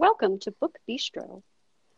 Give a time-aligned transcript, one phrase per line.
[0.00, 1.42] Welcome to Book Bistro,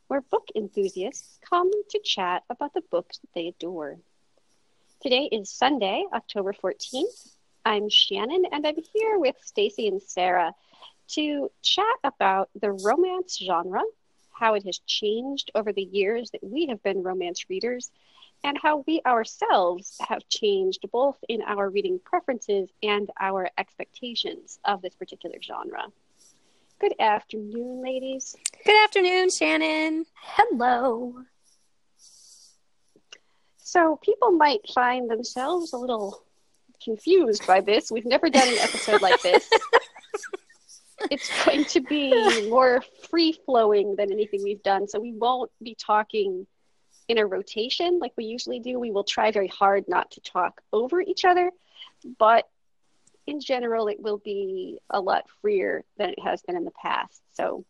[0.09, 3.97] where book enthusiasts come to chat about the books that they adore.
[5.01, 7.37] Today is Sunday, October 14th.
[7.65, 10.53] I'm Shannon and I'm here with Stacy and Sarah
[11.11, 13.83] to chat about the romance genre,
[14.33, 17.93] how it has changed over the years that we have been romance readers,
[18.43, 24.83] and how we ourselves have changed both in our reading preferences and our expectations of
[24.83, 25.87] this particular genre.
[26.83, 28.35] Good afternoon, ladies.
[28.67, 30.05] Good afternoon, Shannon.
[30.21, 31.15] Hello.
[33.59, 36.25] So, people might find themselves a little
[36.83, 37.93] confused by this.
[37.93, 39.49] We've never done an episode like this.
[41.13, 44.89] it's going to be more free flowing than anything we've done.
[44.89, 46.49] So, we won't be talking
[47.07, 48.81] in a rotation like we usually do.
[48.81, 51.53] We will try very hard not to talk over each other,
[52.19, 52.49] but
[53.27, 57.21] in general, it will be a lot freer than it has been in the past.
[57.35, 57.65] So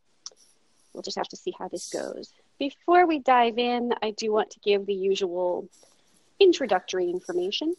[0.92, 2.32] we'll just have to see how this goes.
[2.58, 5.68] Before we dive in, I do want to give the usual
[6.38, 7.74] introductory information.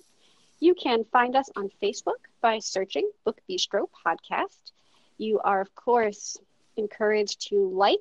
[0.60, 4.72] You can find us on Facebook by searching Book Bistro Podcast.
[5.18, 6.38] You are, of course,
[6.78, 8.00] encouraged to like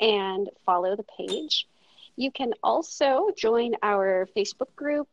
[0.00, 1.66] and follow the page.
[2.16, 5.08] You can also join our Facebook group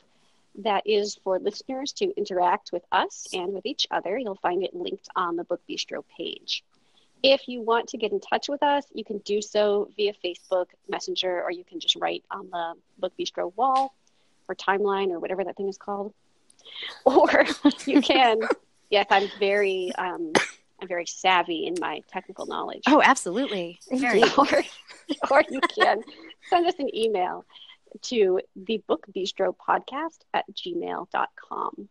[0.60, 4.18] that is for listeners to interact with us and with each other.
[4.18, 6.64] You'll find it linked on the Book Bistro page.
[7.24, 10.68] If you want to get in touch with us, you can do so via Facebook
[10.90, 13.94] Messenger, or you can just write on the Book Bistro wall
[14.48, 16.14] or timeline or whatever that thing is called.
[17.06, 17.46] Or
[17.86, 18.38] you can,
[18.92, 20.32] yes, I'm very, um,
[20.80, 22.84] I'm very savvy in my technical knowledge.
[22.88, 23.80] Oh, absolutely.
[23.92, 24.22] Very.
[24.38, 24.48] or,
[25.32, 26.04] or you can
[26.50, 27.46] send us an email
[28.04, 31.90] to the book bistro podcast at gmail.com.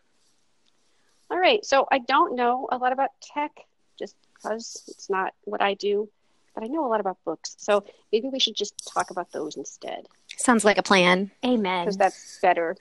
[1.30, 3.52] All right, so I don't know a lot about tech
[3.98, 6.08] just because it's not what I do,
[6.54, 7.54] but I know a lot about books.
[7.58, 10.06] So maybe we should just talk about those instead.
[10.36, 11.30] Sounds like a plan.
[11.44, 11.84] Amen.
[11.84, 12.76] Because that's better.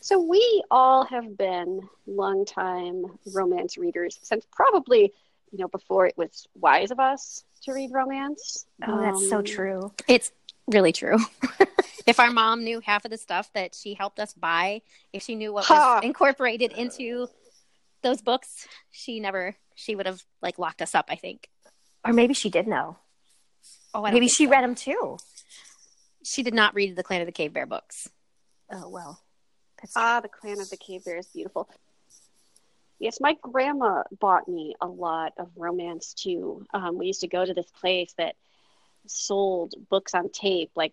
[0.00, 5.12] So we all have been longtime romance readers since probably,
[5.52, 8.66] you know, before it was wise of us to read romance.
[8.86, 9.92] Oh, that's so Um, true.
[10.08, 10.32] It's
[10.70, 11.18] really true.
[12.06, 14.82] if our mom knew half of the stuff that she helped us buy,
[15.12, 15.96] if she knew what Ha!
[15.96, 17.28] was incorporated into
[18.02, 21.48] those books, she never she would have like locked us up, I think.
[22.04, 22.96] Or maybe she did know.
[23.92, 24.50] Oh, I Maybe she so.
[24.50, 25.18] read them too.
[26.24, 28.08] She did not read the Clan of the Cave Bear books.
[28.72, 29.20] Oh well.
[29.80, 31.68] That's Ah, the Clan of the Cave Bear is beautiful.
[32.98, 36.66] Yes, my grandma bought me a lot of romance too.
[36.74, 38.36] Um, we used to go to this place that
[39.06, 40.92] sold books on tape, like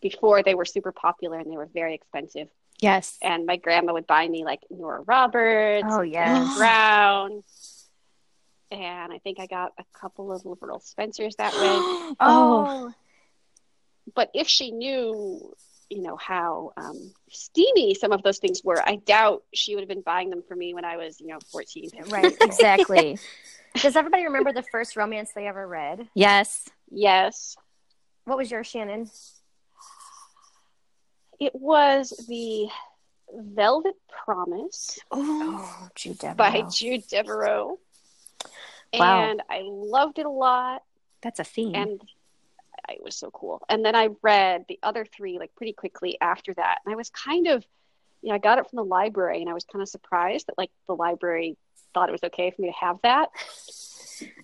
[0.00, 2.48] before they were super popular and they were very expensive.
[2.80, 3.16] Yes.
[3.22, 6.56] And my grandma would buy me like Nora Roberts, Oh, yes.
[6.58, 7.42] Brown,
[8.70, 12.14] and I think I got a couple of LaVyrle Spencers that way.
[12.20, 12.92] oh.
[14.14, 15.54] but if she knew
[15.88, 19.88] you know how um, steamy some of those things were i doubt she would have
[19.88, 23.18] been buying them for me when i was you know 14 Right, exactly.
[23.82, 26.08] Does everybody remember the first romance they ever read?
[26.14, 26.68] Yes.
[26.90, 27.56] yes
[28.24, 29.10] What was your Shannon?
[31.38, 32.66] it was the
[33.34, 33.94] velvet
[34.24, 36.36] promise Oh, Jude Deveraux.
[36.36, 37.78] by jude deveraux
[38.94, 39.20] Wow.
[39.24, 40.82] and i loved it a lot
[41.22, 41.74] That's a theme.
[41.74, 42.00] and
[42.88, 46.54] it was so cool and then i read the other three like pretty quickly after
[46.54, 47.66] that and i was kind of
[48.22, 50.56] you know i got it from the library and i was kind of surprised that
[50.56, 51.58] like the library
[51.96, 53.30] thought it was okay for me to have that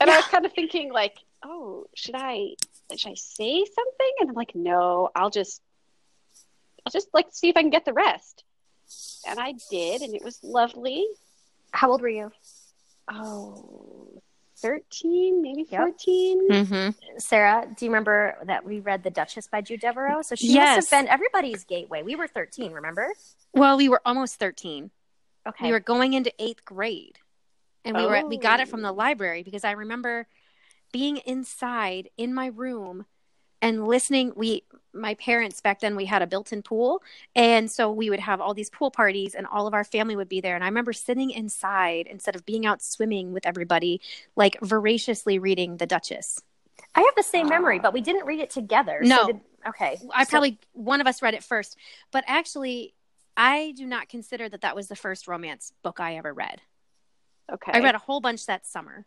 [0.01, 2.55] and i was kind of thinking like oh should i
[2.97, 5.61] should i say something and i'm like no i'll just
[6.87, 8.43] i'll just like see if i can get the rest
[9.29, 11.07] and i did and it was lovely
[11.73, 12.33] How old were you?
[13.11, 14.09] oh
[14.63, 15.81] 13 maybe Yep.
[15.81, 17.19] 14 mm-hmm.
[17.19, 20.23] Sarah, do you remember that we read The Duchess by Jude Deveraux?
[20.25, 20.77] So she Yes.
[20.77, 22.03] must have been everybody's gateway.
[22.05, 23.13] We were 13, remember?
[23.53, 24.91] Well, we were almost 13.
[25.49, 25.67] Okay.
[25.67, 27.19] We were going into eighth grade,
[27.85, 28.71] and we were we got it Oh.
[28.71, 28.95] from the oh.
[28.95, 30.27] library because I remember
[30.93, 33.07] being inside in my room
[33.61, 34.33] and listening.
[34.37, 37.03] We my parents back then we had a built-in pool,
[37.35, 40.29] and so we would have all these pool parties, and all of our family would
[40.29, 40.55] be there.
[40.55, 44.01] And I remember sitting inside instead of being out swimming with everybody,
[44.37, 46.43] like voraciously reading The Duchess.
[46.95, 49.01] I have the same memory, but we didn't read it together.
[49.03, 49.27] So No.
[49.29, 49.99] did- okay.
[50.13, 51.77] I So- probably one of us read it first,
[52.11, 52.95] but actually.
[53.35, 56.61] I do not consider that that was the first romance book I ever read.
[57.53, 59.07] Okay I read a whole bunch that summer.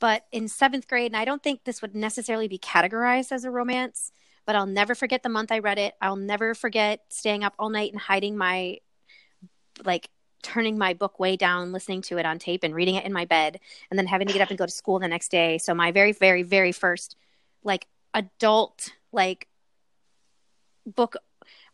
[0.00, 3.50] But in seventh grade, and I don't think this would necessarily be categorized as a
[3.50, 4.12] romance,
[4.46, 5.94] but I'll never forget the month I read it.
[6.00, 8.78] I'll never forget staying up all night and hiding my
[9.84, 10.08] like
[10.42, 13.24] turning my book way down, listening to it on tape and reading it in my
[13.24, 13.58] bed,
[13.90, 15.58] and then having to get up and go to school the next day.
[15.58, 17.16] So my very, very, very first
[17.64, 19.48] like adult like
[20.86, 21.16] book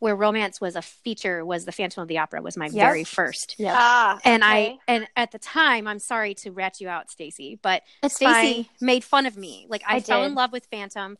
[0.05, 2.73] where romance was a feature was the Phantom of the Opera was my Yep.
[2.75, 3.55] very first.
[3.59, 3.75] Yep.
[3.75, 4.53] Ah, And okay.
[4.53, 9.03] I and at the time, I'm sorry to rat you out, Stacy, but Stacy made
[9.03, 9.65] fun of me.
[9.67, 10.27] Like I, I fell did.
[10.27, 11.17] in love with Phantom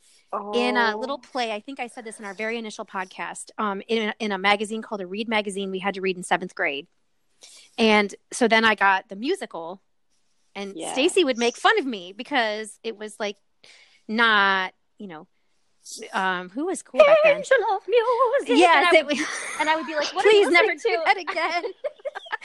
[0.53, 0.99] in a Oh.
[0.99, 1.51] little play.
[1.53, 3.53] I think I said this in our very initial podcast.
[3.57, 6.23] Um, in a, in a magazine called a Read magazine, we had to read in
[6.23, 6.87] seventh grade,
[7.79, 9.81] and so then I got the musical,
[10.55, 10.93] and Yes.
[10.93, 13.37] Stacy would make fun of me because it was like
[14.09, 15.27] not, you know,
[16.13, 17.37] um, who was cool back then?
[17.37, 18.59] Angel of music.
[18.59, 19.27] Yes, and I, it was.
[19.61, 21.03] and I would be like, what Please are you never listening do to?
[21.07, 21.65] that again.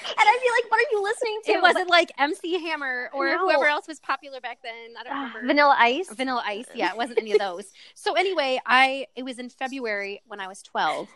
[0.02, 1.52] And I'd be like, what are you listening to?
[1.52, 3.40] it wasn't like MC Hammer or No.
[3.40, 4.94] whoever else was popular back then.
[4.98, 5.48] I don't Ah, remember.
[5.48, 6.10] Vanilla Ice.
[6.14, 6.68] Vanilla Ice.
[6.74, 7.66] Yeah, it wasn't any of those.
[7.96, 11.10] So anyway, I it was in February when I was 12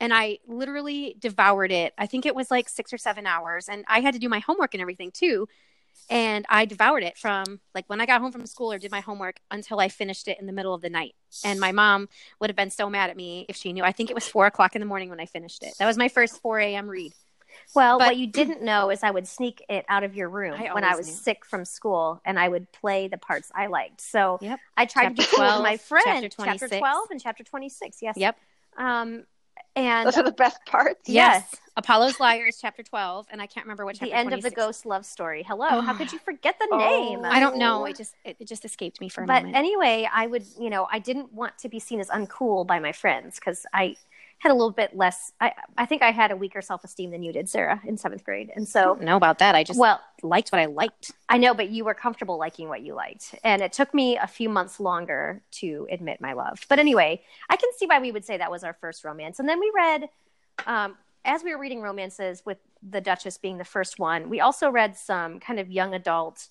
[0.00, 1.94] and I literally devoured it.
[1.96, 4.40] I think it was like 6 or 7 hours and I had to do my
[4.40, 5.46] homework and everything too.
[6.10, 9.00] And I devoured it from like when I got home from school or did my
[9.00, 11.14] homework until I finished it in the middle of the night.
[11.44, 12.08] And my mom
[12.40, 13.84] would have been so mad at me if she knew.
[13.84, 15.74] I think it was four o'clock in the morning when I finished it.
[15.78, 16.88] That was my first 4 a.m.
[16.88, 17.12] read.
[17.74, 20.54] Well, But- what you didn't know is I would sneak it out of your room
[20.58, 21.12] I when I was knew.
[21.14, 24.00] sick from school, and I would play the parts I liked.
[24.00, 24.60] So Yep.
[24.76, 26.04] I tried to be Chapter cool with my friend.
[26.06, 27.98] chapter Chapter twelve and chapter twenty six.
[28.00, 28.16] Yes.
[28.16, 28.38] Yep.
[28.78, 29.26] Um,
[29.76, 31.08] and Those are the best parts.
[31.08, 31.46] Yes.
[31.52, 31.60] Yes.
[31.76, 33.26] Apollo's Lyre, chapter 12.
[33.30, 35.44] And I can't remember what chapter the end of the ghost love story.
[35.44, 36.78] Hello, how could you forget the Oh.
[36.78, 37.24] name?
[37.24, 37.84] I don't know.
[37.84, 39.56] It just it, it just escaped me for a but moment.
[39.56, 42.92] anyway, I would, you know, I didn't want to be seen as uncool by my
[42.92, 43.96] friends because I
[44.38, 45.32] had a little bit less.
[45.40, 48.24] I I think I had a weaker self esteem than you did, Sarah, in seventh
[48.24, 49.54] grade, and so know about that.
[49.54, 51.12] I just well, liked what I liked.
[51.28, 53.34] I know, but you were comfortable liking what you liked.
[53.44, 56.64] And it took me a few months longer to admit my love.
[56.68, 59.38] But anyway, I can see why we would say that was our first romance.
[59.38, 60.08] And then we read,
[60.66, 62.58] um, as we were reading romances, with
[62.88, 66.48] The Duchess being the first one, we also read some kind of young adult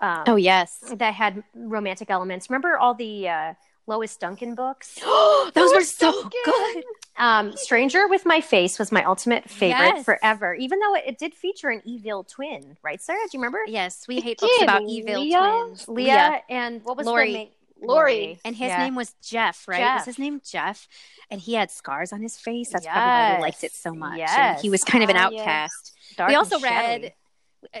[0.00, 2.48] um, Oh yes, that had romantic elements.
[2.48, 3.54] Remember all the uh,
[3.86, 4.94] Lois Duncan books?
[5.54, 6.30] those were so Duncan!
[6.44, 6.84] good.
[7.16, 10.04] Um, Stranger with My Face was my ultimate favorite Yes.
[10.04, 13.18] forever, even though it, it did feature an evil twin, right, Sarah?
[13.30, 13.60] Do you remember?
[13.66, 15.38] Yes, we hate books about evil Leah?
[15.66, 15.88] twins.
[15.88, 17.26] Leah, and what was Lori.
[17.32, 17.48] the name?
[17.82, 18.38] Lori.
[18.44, 18.78] And his Yeah.
[18.84, 19.78] name was Jeff, right?
[19.78, 19.94] Jeff.
[20.00, 20.86] Was his name Jeff?
[21.30, 22.68] And he had scars on his face.
[22.70, 23.40] That's probably why we Yes.
[23.40, 24.20] liked it so much.
[24.20, 25.40] And he was kind of an Ah, yes.
[25.40, 25.92] outcast.
[26.16, 27.14] Dark we also read,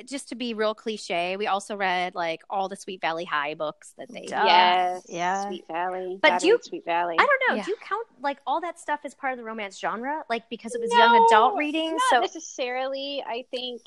[0.06, 3.92] just to be real cliche, we also read like all the Sweet Valley High books
[3.98, 4.26] that they.
[4.26, 4.42] Duh.
[4.44, 5.06] Yes.
[5.08, 5.46] Yeah.
[5.46, 6.18] Sweet Valley.
[6.20, 7.16] But Gotta do you- Sweet Valley.
[7.18, 7.54] I don't know.
[7.56, 7.64] Yeah.
[7.64, 10.22] Do you count like all that stuff as part of the romance genre?
[10.28, 11.90] Like because it was No, young adult reading.
[11.92, 13.22] Not So necessarily.
[13.26, 13.82] I think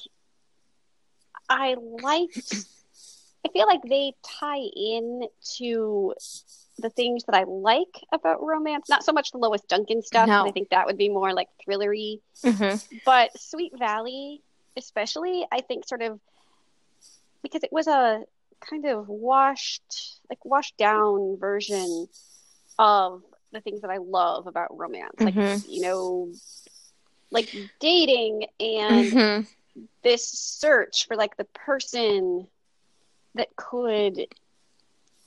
[1.49, 2.55] I liked.
[3.45, 6.13] I feel like they tie in to
[6.79, 8.89] the things that I like about romance.
[8.89, 10.27] Not so much the Lois Duncan stuff.
[10.27, 10.45] No.
[10.47, 12.21] I think that would be more like thrillery.
[12.43, 12.83] Mhm.
[13.05, 14.41] But Sweet Valley,
[14.77, 16.19] especially, I think sort of
[17.41, 18.23] because it was a
[18.61, 22.07] kind of washed, like washed down version
[22.79, 23.21] of
[23.51, 25.67] the things that I love about romance, like Mhm.
[25.69, 26.31] you know,
[27.31, 27.49] like
[27.79, 29.47] dating and Mhm.
[30.03, 32.47] this search for like the person
[33.35, 34.17] that could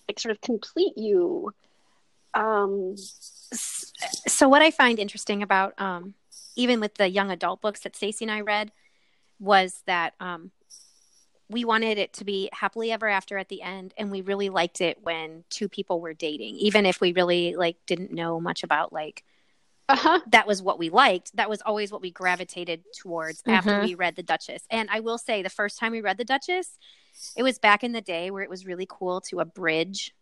[0.08, 1.52] like sort of complete you.
[2.34, 2.96] Um,
[4.26, 6.14] so what I find interesting about um,
[6.54, 8.72] even with the young adult books that Stacy and I read
[9.38, 10.50] was that um,
[11.48, 14.80] we wanted it to be happily ever after at the end, and we really liked
[14.80, 18.92] it when two people were dating, even if we really like didn't know much about
[18.92, 19.22] like
[19.88, 20.18] uh-huh.
[20.28, 21.36] that was what we liked.
[21.36, 23.84] That was always what we gravitated towards after Mhm.
[23.84, 24.64] we read The Duchess.
[24.68, 26.76] And I will say, the first time we read The Duchess,
[27.36, 30.12] it was back in the day where it was really cool to abridge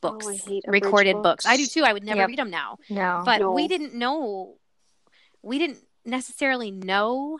[0.00, 1.44] books, Oh, recorded books.
[1.44, 1.46] books.
[1.46, 1.82] I do too.
[1.82, 2.28] I would never Yep.
[2.28, 3.22] read them now, no.
[3.24, 3.50] but No.
[3.52, 4.54] we didn't know.
[5.42, 7.38] We didn't necessarily know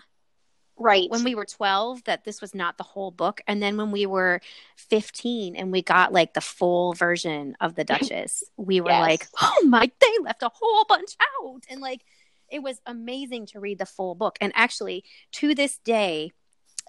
[0.78, 1.08] Right.
[1.10, 4.06] when we were 12 that this was not the whole book and then when we
[4.06, 4.40] were
[4.76, 9.00] 15 and we got like the full version of the duchess we were Yes.
[9.00, 12.02] like oh my they left a whole bunch out and like
[12.50, 16.32] it was amazing to read the full book and actually to this day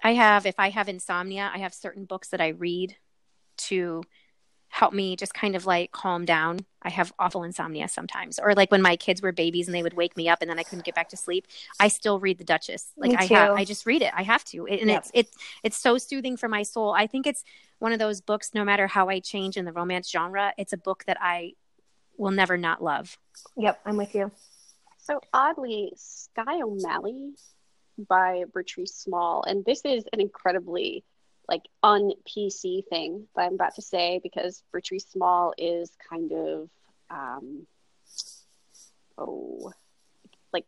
[0.02, 2.96] i have if i have insomnia i have certain books that i read
[3.56, 4.02] to
[4.74, 6.58] help me just kind of like calm down.
[6.82, 8.40] I have awful insomnia sometimes.
[8.40, 10.58] Or like when my kids were babies and they would wake me up and then
[10.58, 11.46] i couldn't get back to sleep
[11.78, 12.88] i still read the duchess.
[12.96, 14.12] Like Me i have i just read it.
[14.12, 14.66] I have to.
[14.66, 14.98] And Yep.
[14.98, 16.92] it's it's it's so soothing for my soul.
[16.92, 17.44] I think it's
[17.78, 20.76] one of those books no matter how i change in the romance genre it's a
[20.76, 21.52] book that i
[22.16, 23.16] will never not love.
[23.56, 24.32] Yep, I'm with you.
[24.98, 27.34] So oddly, Skye O'Malley
[28.08, 31.04] by Bertrice Small, and this is an incredibly
[31.48, 36.70] like un PC thing that I'm about to say because Bertrice Small is kind of
[37.10, 37.66] um
[39.18, 39.72] oh
[40.54, 40.64] like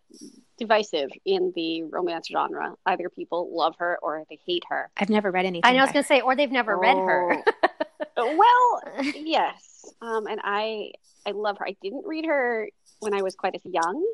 [0.58, 2.74] divisive in the romance genre.
[2.84, 4.90] Either people love her or they hate her.
[4.96, 5.62] I've never read anything.
[5.64, 7.42] I know I was going to say, or they've never read her.
[8.16, 8.36] Oh.
[8.96, 9.86] well, yes.
[10.02, 10.90] Um, and I
[11.24, 11.66] I love her.
[11.66, 12.68] I didn't read her
[12.98, 14.04] when I was quite as young,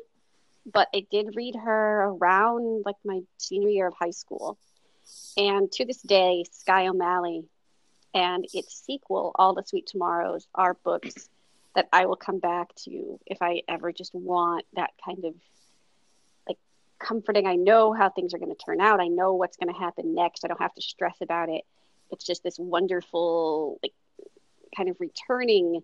[0.71, 4.57] but I did read her around like my senior year of high school.
[5.37, 7.45] And to this day, Skye O'Malley
[8.13, 11.29] and its sequel, All the Sweet Tomorrows, are books
[11.75, 15.33] that I will come back to if I ever just want that kind of
[16.47, 16.59] like
[16.99, 17.47] comforting.
[17.47, 18.99] I know how things are going to turn out.
[18.99, 20.45] I know what's going to happen next.
[20.45, 21.63] I don't have to stress about it.
[22.11, 23.93] It's just this wonderful, like,
[24.77, 25.81] kind of returning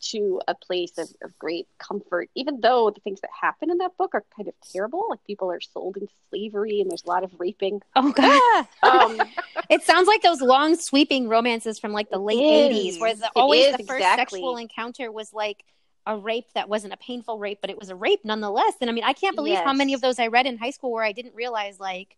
[0.00, 3.96] to a place of, of great comfort, even though the things that happen in that
[3.96, 5.06] book are kind of terrible.
[5.10, 7.82] Like people are sold into slavery and there's a lot of raping.
[7.94, 8.66] Oh god.
[8.82, 9.20] Um,
[9.68, 13.30] It sounds like those long sweeping romances from like the late It 80s where the,
[13.34, 14.38] always is, the first exactly.
[14.38, 15.64] sexual encounter was like
[16.06, 18.74] a rape that wasn't a painful rape but it was a rape nonetheless.
[18.80, 20.92] And I mean, I can't believe how many of those I read in high school
[20.92, 22.16] where I didn't realize like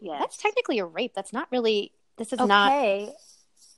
[0.00, 0.18] yes.
[0.18, 1.12] that's technically a rape.
[1.14, 3.12] That's not really this is not okay.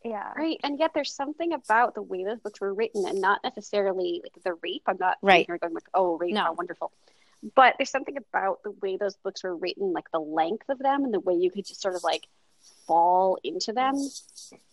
[0.04, 0.32] Yeah.
[0.34, 4.20] Right, and yet there's something about the way those books were written, and not necessarily
[4.22, 4.82] like the rape.
[4.86, 5.40] I'm not Right.
[5.42, 6.44] sitting here going like, "Oh, rape, No.
[6.44, 6.90] how wonderful,"
[7.54, 11.04] but there's something about the way those books were written, like the length of them,
[11.04, 12.28] and the way you could just sort of like
[12.86, 13.94] fall into them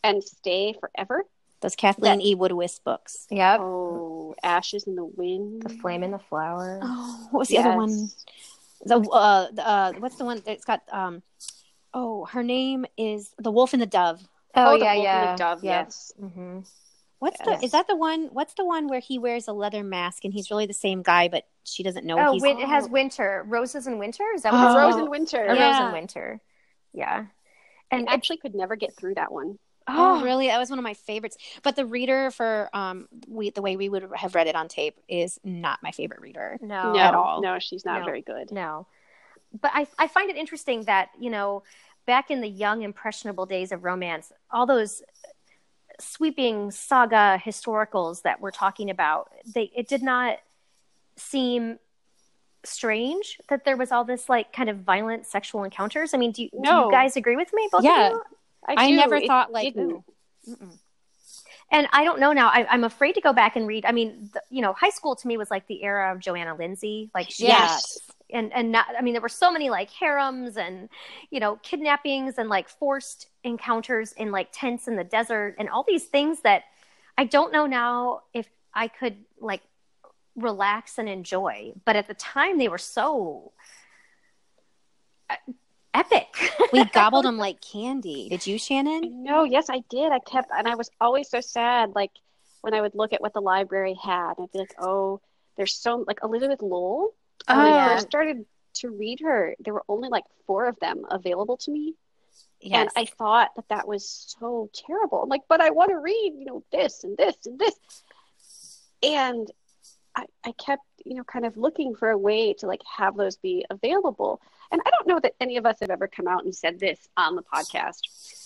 [0.04, 1.26] and stay forever.
[1.60, 2.36] those Kathleen E.
[2.36, 3.26] Woodiwiss books.
[3.32, 3.60] Yep.
[3.62, 5.64] Oh, Ashes in the Wind.
[5.64, 6.80] The Flame in the Flower.
[6.84, 8.12] Oh, what was the other one?
[8.86, 11.24] The uh, the, uh what's the one that's got um
[11.96, 14.22] oh, her name is The Wolf and the Dove.
[14.58, 15.36] Oh, the yeah, Wolf yeah.
[15.36, 15.64] Dove.
[15.64, 15.80] yeah.
[15.82, 16.14] Yes.
[16.20, 16.60] hmm
[17.20, 17.60] What's Yes.
[17.60, 20.32] the is that the one what's the one where he wears a leather mask and
[20.34, 23.44] he's really the same guy but she doesn't know Oh, he's win- it has winter.
[23.48, 24.24] Roses in winter?
[24.36, 24.68] Is that what Oh.
[24.68, 25.06] it's Rose called?
[25.06, 25.46] in Winter.
[25.50, 25.80] Or Yeah.
[25.80, 26.42] Rose in Winter.
[26.94, 27.26] Yeah.
[27.90, 29.58] And I actually could never get through that one.
[29.88, 30.48] Oh, really?
[30.48, 31.38] That was one of my favorites.
[31.64, 35.00] But the reader for um we the way we would have read it on tape
[35.08, 36.60] is not my favorite reader.
[36.62, 36.94] no.
[36.94, 37.42] no, at all.
[37.42, 38.06] no, she's not No.
[38.06, 38.52] very good.
[38.52, 38.86] No.
[39.60, 41.64] But I, I find it interesting that, you know,
[42.08, 45.04] back in the young, impressionable days of romance, all those
[46.00, 50.40] sweeping saga historicals that we're talking about, they it did not
[51.16, 51.78] seem
[52.64, 56.14] strange that there was all this like kind of violent sexual encounters.
[56.14, 57.68] I mean, do you, do you guys agree with me?
[57.72, 58.08] Both Yeah.
[58.08, 58.24] of you?
[58.68, 58.96] I do.
[58.96, 60.04] never It thought like didn't.
[61.70, 62.48] And I don't know now.
[62.48, 63.86] I, I'm afraid to go back and read.
[63.86, 66.56] I mean, the, you know, high school to me was like the era of Johanna
[66.56, 67.10] Lindsey.
[67.14, 68.00] Like, she Yes.
[68.32, 70.90] And and not i mean there were so many like harems and
[71.30, 75.84] you know kidnappings and like forced encounters in like tents in the desert and all
[75.88, 76.64] these things that
[77.18, 79.62] i don't know now if i could like
[80.36, 83.52] relax and enjoy but at the time they were so
[85.30, 85.36] uh,
[85.94, 86.28] epic
[86.74, 88.30] We gobbled them like candy.
[88.30, 89.24] Did you, Shannon?
[89.24, 90.12] No, yes, I did.
[90.12, 91.96] I kept, and I was always so sad.
[91.96, 92.12] Like
[92.62, 95.22] when I would look at what the library had, I'd be like, "Oh,
[95.56, 97.14] there's so like Elizabeth Lowell."
[97.48, 101.06] Oh, when I first started to read her, there were only like four of them
[101.10, 101.96] available to me,
[102.60, 102.80] Yes.
[102.80, 104.08] and I thought that that was
[104.40, 105.22] so terrible.
[105.24, 107.76] I'm like, but I want to read, you know, this and this and this,
[109.04, 109.50] and
[110.16, 113.38] I, I kept, you know, kind of looking for a way to like have those
[113.38, 114.42] be available.
[114.72, 117.08] And I don't know that any of us have ever come out and said this
[117.16, 118.00] on the podcast,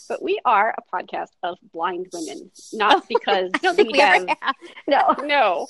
[0.08, 4.00] but we are a podcast of blind women, not oh, because I don't think we,
[4.00, 4.56] have ever have.
[4.88, 5.68] no no.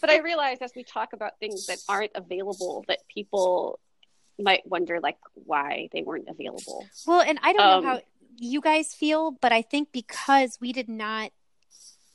[0.00, 3.78] But I realize as we talk about things that aren't available, that people
[4.38, 6.86] might wonder like why they weren't available.
[7.06, 8.00] Well, and I don't Um, know how
[8.36, 11.32] you guys feel, but I think because we did not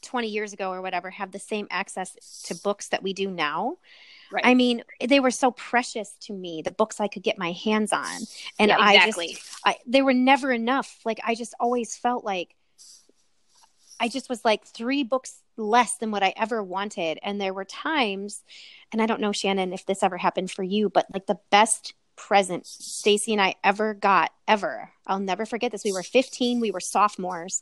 [0.01, 2.15] 20 years ago or whatever have the same access
[2.45, 3.77] to books that we do now.
[4.31, 4.45] Right.
[4.45, 7.93] I mean, they were so precious to me, the books I could get my hands
[7.93, 8.21] on.
[8.59, 10.99] And Yeah, I just I they were never enough.
[11.05, 12.55] Like I just always felt like
[13.99, 17.19] I just was like three books less than what I ever wanted.
[17.23, 18.43] And there were times,
[18.91, 21.93] and I don't know, Shannon, if this ever happened for you, but like the best
[22.15, 24.91] present Stacy and I ever got, ever.
[25.05, 25.83] I'll never forget this.
[25.83, 27.61] We were 15, we were sophomores,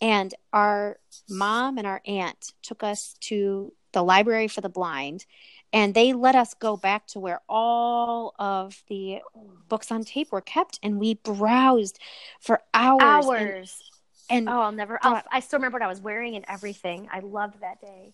[0.00, 0.98] and our
[1.28, 5.26] mom and our aunt took us to the library for the blind.
[5.74, 9.20] And they let us go back to where all of the
[9.68, 11.98] books on tape were kept, and we browsed
[12.40, 13.26] for hours.
[13.26, 13.91] hours
[14.32, 17.20] And, oh i'll never I'll, i still remember what i was wearing and everything i
[17.20, 18.12] loved that day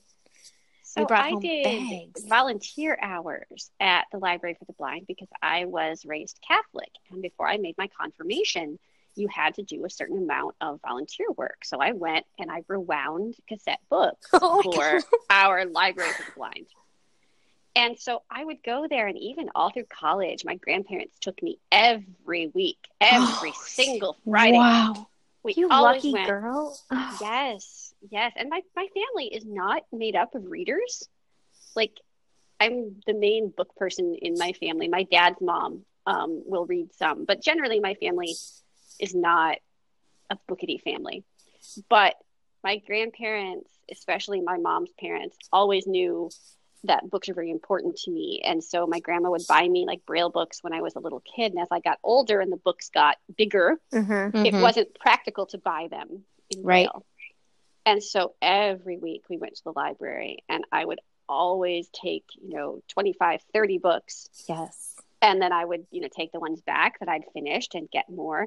[0.83, 2.25] So brought I home did bags.
[2.27, 6.89] volunteer hours at the Library for the Blind because I was raised Catholic.
[7.11, 8.79] And before I made my confirmation,
[9.15, 11.59] you had to do a certain amount of volunteer work.
[11.65, 16.67] So I went and I rewound cassette books Oh for our Library for the Blind.
[17.77, 21.59] And so I would go there, and even all through college, my grandparents took me
[21.71, 24.57] every week, oh, every Oh, single Friday.
[24.57, 25.08] Wow.
[25.43, 26.27] We you lucky went.
[26.27, 26.79] girl
[27.21, 28.33] Yes, yes.
[28.37, 31.09] And my, my family is not made up of readers.
[31.75, 31.93] Like,
[32.61, 34.89] I'm the main book person in my family.
[34.89, 38.35] My dad's mom um, will read some, but generally my family
[38.99, 39.59] is not
[40.31, 41.25] a bookity family.
[41.89, 42.17] But
[42.65, 46.31] my grandparents, especially my mom's parents, always knew
[46.85, 48.41] that books are very important to me.
[48.45, 51.21] And so my grandma would buy me like braille books when I was a little
[51.21, 51.53] kid.
[51.53, 54.47] And as I got older and the books got bigger, Mm-hmm.
[54.47, 54.63] it Mhm.
[54.63, 56.89] wasn't practical to buy them in Right.
[56.89, 57.05] braille.
[57.85, 62.55] And so every week we went to the library and I would always take, you
[62.55, 64.29] know, 25, 30 books.
[64.49, 64.95] Yes.
[65.21, 68.09] And then I would, you know, take the ones back that I'd finished and get
[68.09, 68.47] more.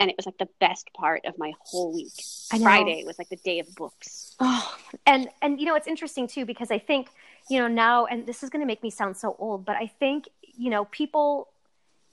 [0.00, 2.24] And it was like the best part of my whole week.
[2.50, 2.64] I know.
[2.64, 4.34] Friday was like the day of books.
[4.40, 7.08] Oh, and and you know it's interesting too because I think
[7.48, 9.86] you know now, and this is going to make me sound so old, but I
[9.86, 11.48] think you know people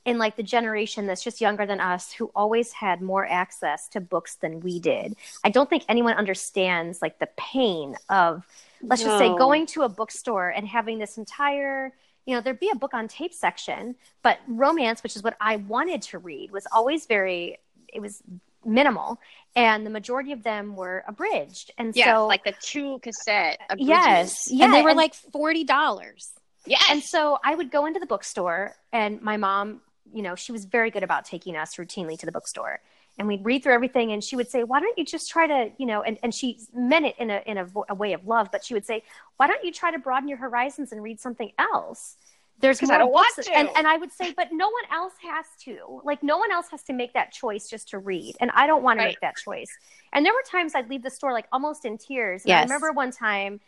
[0.05, 3.99] in like the generation that's just younger than us who always had more access to
[3.99, 5.15] books than we did.
[5.43, 8.43] I don't think anyone understands like the pain of
[8.81, 11.93] let's just say going to a bookstore and having this entire
[12.25, 15.57] you know there'd be a book on tape section but romance which is what i
[15.57, 17.57] wanted to read was always very
[17.91, 18.21] it was
[18.65, 19.19] minimal
[19.55, 23.59] and the majority of them were abridged and Yeah, so like the two cassette.
[23.69, 23.89] abridgments.
[23.89, 26.31] yes yeah and they were and- like forty dollars.
[26.65, 29.81] yeah and so I would go into the bookstore, and my mom,
[30.13, 32.79] you know, she was very good about taking us routinely to the bookstore.
[33.17, 35.71] And we'd read through everything, and she would say, "Why don't you just try to,
[35.77, 38.25] you know?" And, and she meant it in a in a, vo- a way of
[38.25, 39.03] love, but she would say,
[39.37, 42.15] "Why don't you try to broaden your horizons and read something else?"
[42.59, 43.51] There's 'Cause more I don't want to.
[43.55, 46.01] And, and I would say, but no one else has to.
[46.03, 48.83] Like, no one else has to make that choice just to read, and I don't
[48.83, 49.69] want to make that choice.
[50.13, 52.43] And there were times I'd leave the store like almost in tears.
[52.43, 53.61] And I remember one time,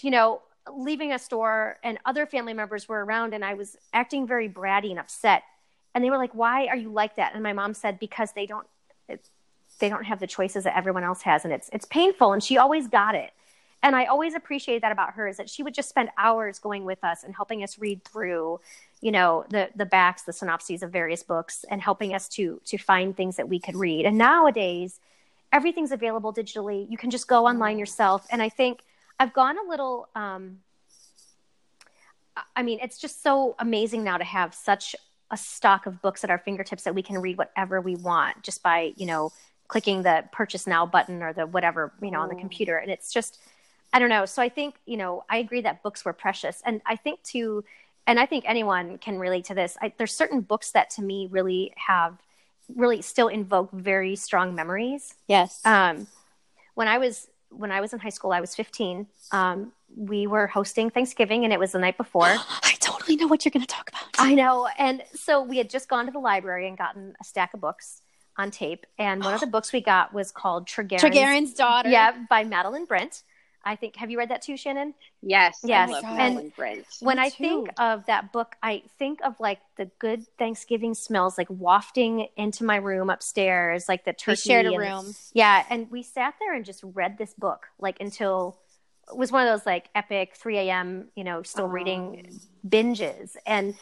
[0.00, 4.26] you know, leaving a store and other family members were around and I was acting
[4.26, 5.42] very bratty and upset.
[5.94, 8.46] And they were like, "Why are you like that?" And my mom said, "Because they
[8.46, 8.66] don't
[9.08, 9.28] it,
[9.78, 12.58] they don't have the choices that everyone else has and it's it's painful." And she
[12.58, 13.32] always got it.
[13.84, 16.86] And I always appreciated that about her is that she would just spend hours going
[16.86, 18.58] with us and helping us read through,
[19.02, 22.78] you know, the the backs, the synopses of various books and helping us to to
[22.78, 24.06] find things that we could read.
[24.06, 25.00] And nowadays,
[25.52, 26.90] everything's available digitally.
[26.90, 28.26] You can just go online yourself.
[28.30, 28.80] And I think
[29.20, 30.60] I've gone a little um
[32.56, 34.96] I- mean, it's just so amazing now to have such
[35.30, 38.62] a stock of books at our fingertips that we can read whatever we want just
[38.62, 39.30] by, you know,
[39.68, 42.76] clicking the purchase now button or the whatever, you know, on the computer.
[42.78, 43.40] And it's just
[43.94, 44.26] I don't know.
[44.26, 46.60] So I think, you know, I agree that books were precious.
[46.66, 47.64] And I think too
[48.06, 49.76] and I think anyone can relate to this.
[49.80, 52.18] I, there's certain books that to me really have
[52.74, 55.14] really still invoke very strong memories.
[55.26, 55.60] Yes.
[55.64, 56.06] Um,
[56.74, 59.06] when I was when I was in high school, I was 15.
[59.30, 62.24] Um, we were hosting Thanksgiving, and it was the night before.
[62.26, 64.02] I totally know what you're going to talk about.
[64.18, 67.54] I know, and so we had just gone to the library and gotten a stack
[67.54, 68.02] of books
[68.36, 71.90] on tape, and one of the books we got was called Tregaron's, Tregaron's daughter.
[71.90, 73.22] yeah, by Madeleine Brent.
[73.64, 73.96] I think.
[73.96, 74.94] Have you read that too, Shannon?
[75.22, 75.60] Yes.
[75.64, 76.52] Yes, I love and-
[77.00, 81.38] when Me I think of that book, I think of like the good Thanksgiving smells
[81.38, 84.32] like wafting into my room upstairs, like the turkey.
[84.32, 85.14] we shared a and- room.
[85.32, 88.58] Yeah, and we sat there and just read this book like until
[89.10, 91.08] it was one of those like epic 3 a.m.
[91.14, 92.28] you know still reading
[92.66, 93.74] binges, and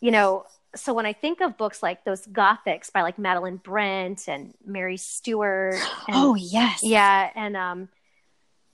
[0.00, 0.44] you know.
[0.76, 4.96] So when I think of books like those Gothics by like Madeleine Brent and Mary
[4.96, 5.74] Stewart,
[6.08, 6.80] and, Oh yes.
[6.82, 7.88] yeah, and um,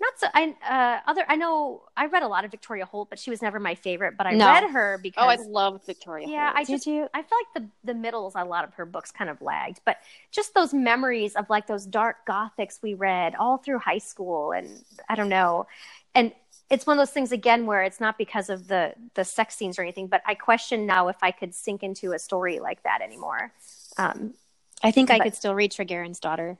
[0.00, 0.26] not so.
[0.34, 1.24] I uh, other.
[1.28, 4.16] I know I read a lot of Victoria Holt, but she was never my favorite.
[4.16, 4.46] But I No.
[4.46, 6.26] read her because Oh, I loved Victoria.
[6.28, 6.56] yeah, Holt.
[6.56, 7.08] I Did just you?
[7.12, 9.98] I feel like the the middles a lot of her books kind of lagged, but
[10.30, 14.68] just those memories of like those dark gothics we read all through high school, and
[15.08, 15.66] I don't know,
[16.14, 16.32] and
[16.70, 19.78] it's one of those things again where it's not because of the the sex scenes
[19.78, 23.00] or anything, but I question now if I could sink into a story like that
[23.02, 23.52] anymore.
[23.98, 24.34] Um,
[24.82, 26.58] I think I could still read Tregaron's daughter.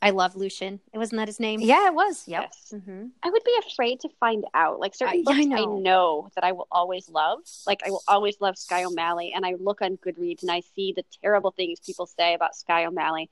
[0.00, 0.78] I love Lucian.
[0.92, 1.60] It wasn't that his name?
[1.60, 2.22] yeah, it was.
[2.28, 2.42] Yep.
[2.42, 2.74] Yes.
[2.84, 4.78] hmm I would be afraid to find out.
[4.78, 5.78] Like certain I- books I I know.
[5.78, 6.28] know.
[6.36, 7.40] that I will always love.
[7.66, 10.92] Like I will always love Skye O'Malley, and I look on Goodreads and I see
[10.94, 13.28] the terrible things people say about Skye O'Malley,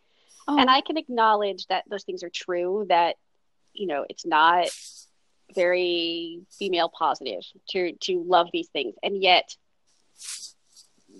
[0.48, 2.86] Oh, and I can acknowledge that those things are true.
[2.88, 3.14] That
[3.72, 4.68] you know it's not
[5.54, 9.56] very female positive to to love these things, and yet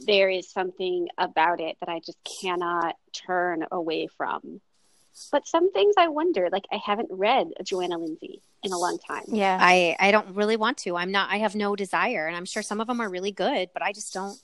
[0.06, 4.61] there is something about it that I just cannot turn away from.
[5.33, 8.98] But some things I wonder, like I haven't read a Johanna Lindsey in a long
[8.98, 9.24] time.
[9.29, 9.57] Yeah.
[9.61, 10.96] I I don't really want to.
[10.96, 11.31] I'm not.
[11.31, 13.92] I have no desire, and I'm sure some of them are really good, but I
[13.92, 14.38] just don't.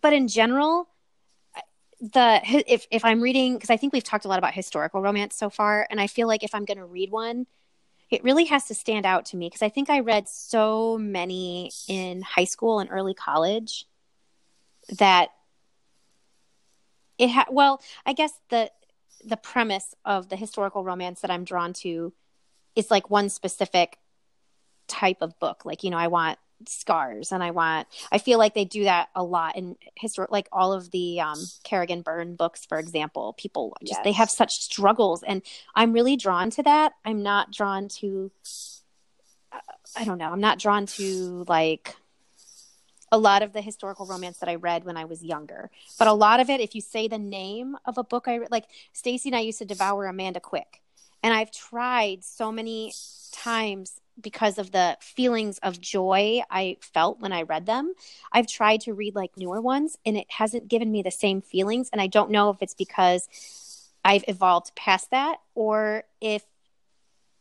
[0.00, 0.88] But in general,
[2.00, 5.34] the if if I'm reading because I think we've talked a lot about historical romance
[5.36, 7.46] so far, and I feel like if I'm going to read one,
[8.10, 11.70] it really has to stand out to me because I think I read so many
[11.88, 13.86] in high school and early college
[14.98, 15.30] that
[17.18, 17.46] it had.
[17.50, 18.70] Well, I guess the
[19.28, 22.12] the premise of the historical romance that I'm drawn to
[22.74, 23.98] is like one specific
[24.86, 25.64] type of book.
[25.64, 29.10] Like, you know, I want scars and I want I feel like they do that
[29.14, 33.34] a lot in historic like all of the um Kerrigan Byrne books for example.
[33.38, 35.42] People just they have such struggles and
[35.74, 36.94] I'm really drawn to that.
[37.04, 38.32] I'm not drawn to
[39.96, 40.30] I don't know.
[40.30, 41.94] I'm not drawn to like
[43.10, 46.12] a lot of the historical romance that I read when I was younger but a
[46.12, 49.28] lot of it if you say the name of a book I read like Stacy
[49.28, 50.82] and I used to devour Amanda Quick
[51.22, 52.92] and I've tried so many
[53.32, 57.94] times because of the feelings of joy I felt when I read them.
[58.32, 61.88] I've tried to read like newer ones and it hasn't given me the same feelings.
[61.92, 63.28] And I don't know if it's because
[64.04, 66.44] I've evolved past that or if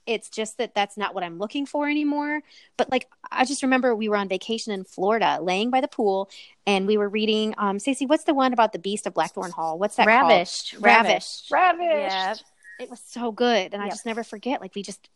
[0.08, 2.42] it's just that that's not what I'm looking for anymore.
[2.78, 6.30] But like, I just remember we were on vacation in Florida, laying by the pool,
[6.66, 7.54] and we were reading.
[7.58, 9.78] Um, Stacey, what's the one about the beast of Blackthorn Hall?
[9.78, 10.32] What's that called?
[10.32, 10.80] Ravished.
[10.80, 11.52] Ravished.
[11.52, 12.12] Ravish.
[12.12, 12.36] Yeah.
[12.80, 14.62] It was so good, and I just never forget.
[14.62, 15.10] Like we just,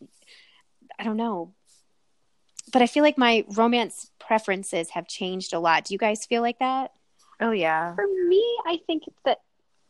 [0.99, 1.54] I don't know,
[2.73, 5.86] but I feel like my romance preferences have changed a lot.
[5.86, 6.91] Do you guys feel like that?
[7.39, 7.95] Oh yeah.
[7.95, 9.41] For me, I think that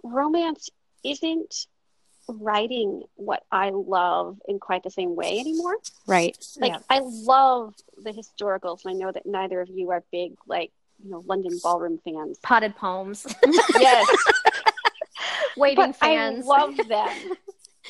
[0.04, 0.70] romance
[1.04, 1.68] isn't
[2.28, 5.78] writing what I love in quite the same way anymore.
[6.08, 6.38] Right.
[6.60, 6.80] Like Yeah.
[6.90, 10.72] I love the historicals, and I know that neither of you are big like
[11.04, 12.38] you know London ballroom fans.
[12.44, 13.26] Potted poems.
[13.80, 14.08] Yes,
[15.58, 16.46] Waiting but fans.
[16.46, 17.34] I love them.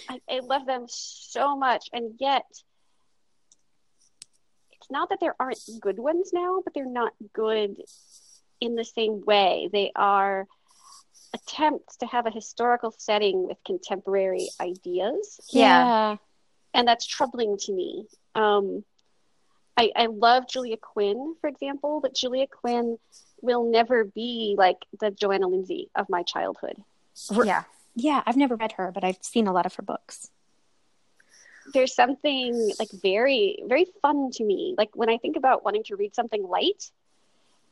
[0.10, 2.46] I, I love them so much, and yet
[4.72, 7.76] it's not that there aren't good ones now, but they're not good
[8.60, 9.70] in the same way.
[9.72, 10.48] They are
[11.34, 16.18] attempts to have a historical setting with contemporary ideas, Yeah.
[16.74, 18.08] and that's troubling to me.
[18.36, 18.84] Um,
[19.78, 22.98] I, I love Julia Quinn, for example, but Julia Quinn
[23.42, 26.76] will never be like the Johanna Lindsey of my childhood.
[27.44, 27.64] yeah.
[27.96, 30.30] Yeah, I've never read her, but I've seen a lot of her books.
[31.74, 35.96] there's something like very very fun to me like when i think about wanting to
[35.96, 36.90] read something light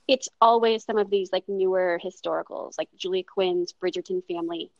[0.09, 4.71] it's always some of these like newer historicals like julia quinn's bridgerton family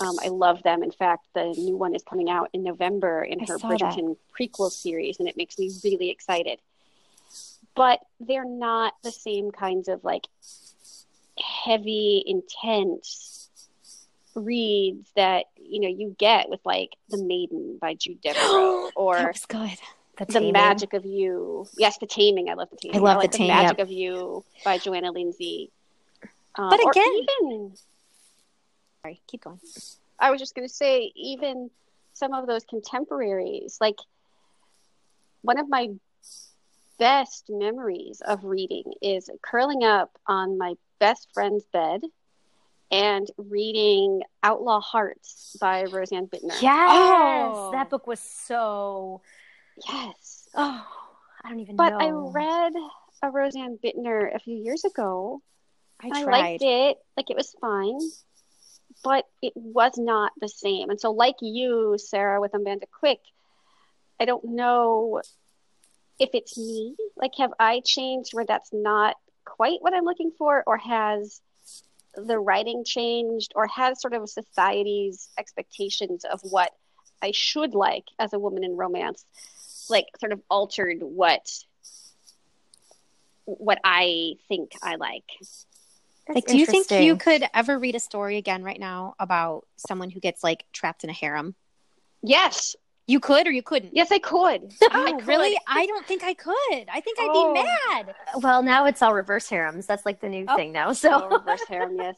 [0.00, 3.40] um, i love them in fact the new one is coming out in november in
[3.42, 3.80] I her saw that.
[3.80, 6.58] bridgerton prequel series and it makes me really excited
[7.74, 10.26] but they're not the same kinds of like
[11.38, 13.50] heavy intense
[14.34, 19.26] reads that you know you get with like the maiden by jude deveraux that or
[19.26, 19.78] was good.
[20.26, 23.32] The, the magic of you yes the taming i love the taming I love like
[23.32, 25.70] The the, Taming, magic of you by johanna lindsey
[26.56, 27.72] um, But again- even
[29.02, 29.58] Sorry, keep going.
[30.18, 31.70] i was just going to say even
[32.12, 33.96] some of those contemporaries like
[35.42, 35.88] one of my
[36.98, 42.00] best memories of reading is curling up on my best friend's bed
[42.92, 46.90] and reading outlaw hearts by rosanne bittner Yes.
[46.92, 47.70] Oh.
[47.72, 49.22] That book was so.
[49.88, 50.86] Yes Oh,
[51.42, 52.30] I don't even but know.
[52.32, 52.72] But I read
[53.22, 55.40] a rosanne bittner a few years ago
[56.02, 56.40] I I tried.
[56.40, 56.98] liked it.
[57.16, 58.00] Like it was fine,
[59.04, 60.90] but it was not the same.
[60.90, 63.20] And so, like you, Sarah, with Amanda Quick,
[64.20, 65.22] I don't know
[66.18, 66.96] if it's me.
[67.16, 71.40] Like, have I changed where that's not quite what I'm looking for, or has
[72.14, 76.72] the writing changed, or has sort of society's expectations of what
[77.22, 79.24] I should like as a woman in romance,
[79.88, 81.48] like sort of altered what
[83.44, 85.24] what I think I like.
[86.26, 89.66] That's like, do you think you could ever read a story again right now about
[89.76, 91.54] someone who gets like trapped in a harem?
[92.22, 92.76] Yes,
[93.12, 93.94] You could or you couldn't?
[93.94, 94.72] Yes, I could.
[94.90, 95.26] Oh, I could.
[95.28, 95.54] really?
[95.68, 96.86] I don't think I could.
[96.90, 97.52] I think I'd Oh.
[97.52, 98.14] be mad.
[98.42, 99.84] Well, now it's all reverse harems.
[99.86, 100.56] That's like the new Oh.
[100.56, 100.94] thing now.
[100.94, 102.16] So reverse harem, yes.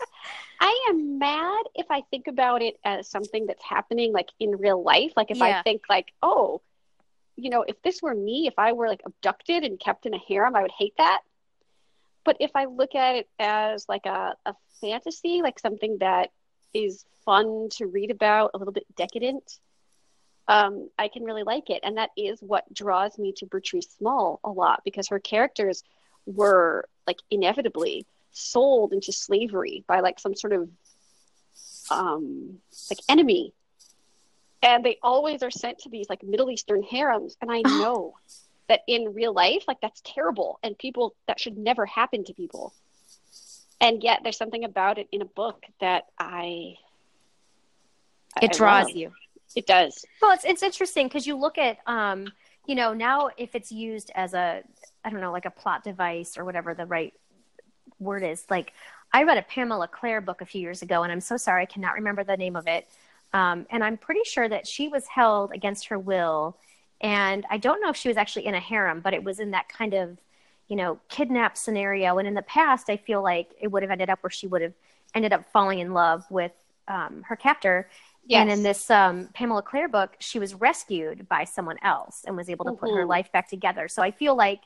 [0.61, 4.81] I am mad if I think about it as something that's happening like in real
[4.85, 5.13] life.
[5.17, 5.59] Like if Yeah.
[5.59, 6.61] I think like, oh,
[7.35, 10.19] you know, if this were me, if I were like abducted and kept in a
[10.29, 11.23] harem, I would hate that.
[12.25, 16.31] But if I look at it as like a, a fantasy, like something that
[16.73, 19.59] is fun to read about, a little bit decadent,
[20.49, 21.81] um, I can really like it.
[21.83, 25.83] And that is what draws me to Bertrice Small a lot because her characters
[26.27, 30.69] were like inevitably sold into slavery by like some sort of
[31.91, 32.59] um,
[32.91, 33.53] like enemy.
[34.63, 37.37] And they always are sent to these like Middle Eastern harems.
[37.41, 38.15] And I know
[38.69, 42.73] that in real life, like that's terrible and people that should never happen to people.
[43.81, 46.77] And yet there's something about it in a book that I
[48.41, 48.97] It I draws love.
[48.97, 49.13] you.
[49.57, 50.05] It does.
[50.21, 52.33] Well, it's it's interesting because you look at um,
[52.67, 54.63] you know, now if it's used as a
[55.05, 57.13] I don't know, like a plot device or whatever the right
[57.99, 58.45] word is.
[58.51, 58.73] Like
[59.13, 61.67] I read a Pamela Clare book a few years ago and I'm so sorry I
[61.67, 62.89] cannot remember the name of it.
[63.33, 66.57] Um, and I'm pretty sure that she was held against her will
[67.01, 69.51] and I don't know if she was actually in a harem, but it was in
[69.51, 70.17] that kind of,
[70.69, 72.17] you know, kidnap scenario.
[72.17, 74.63] And in the past, I feel like it would have ended up where she would
[74.63, 74.73] have
[75.15, 76.53] ended up falling in love with
[76.89, 77.89] um, her captor.
[78.27, 78.41] Yes.
[78.41, 82.49] And in this um, Pamela Clare book, she was rescued by someone else and was
[82.49, 83.87] able to put her life back together.
[83.87, 84.61] So I feel like,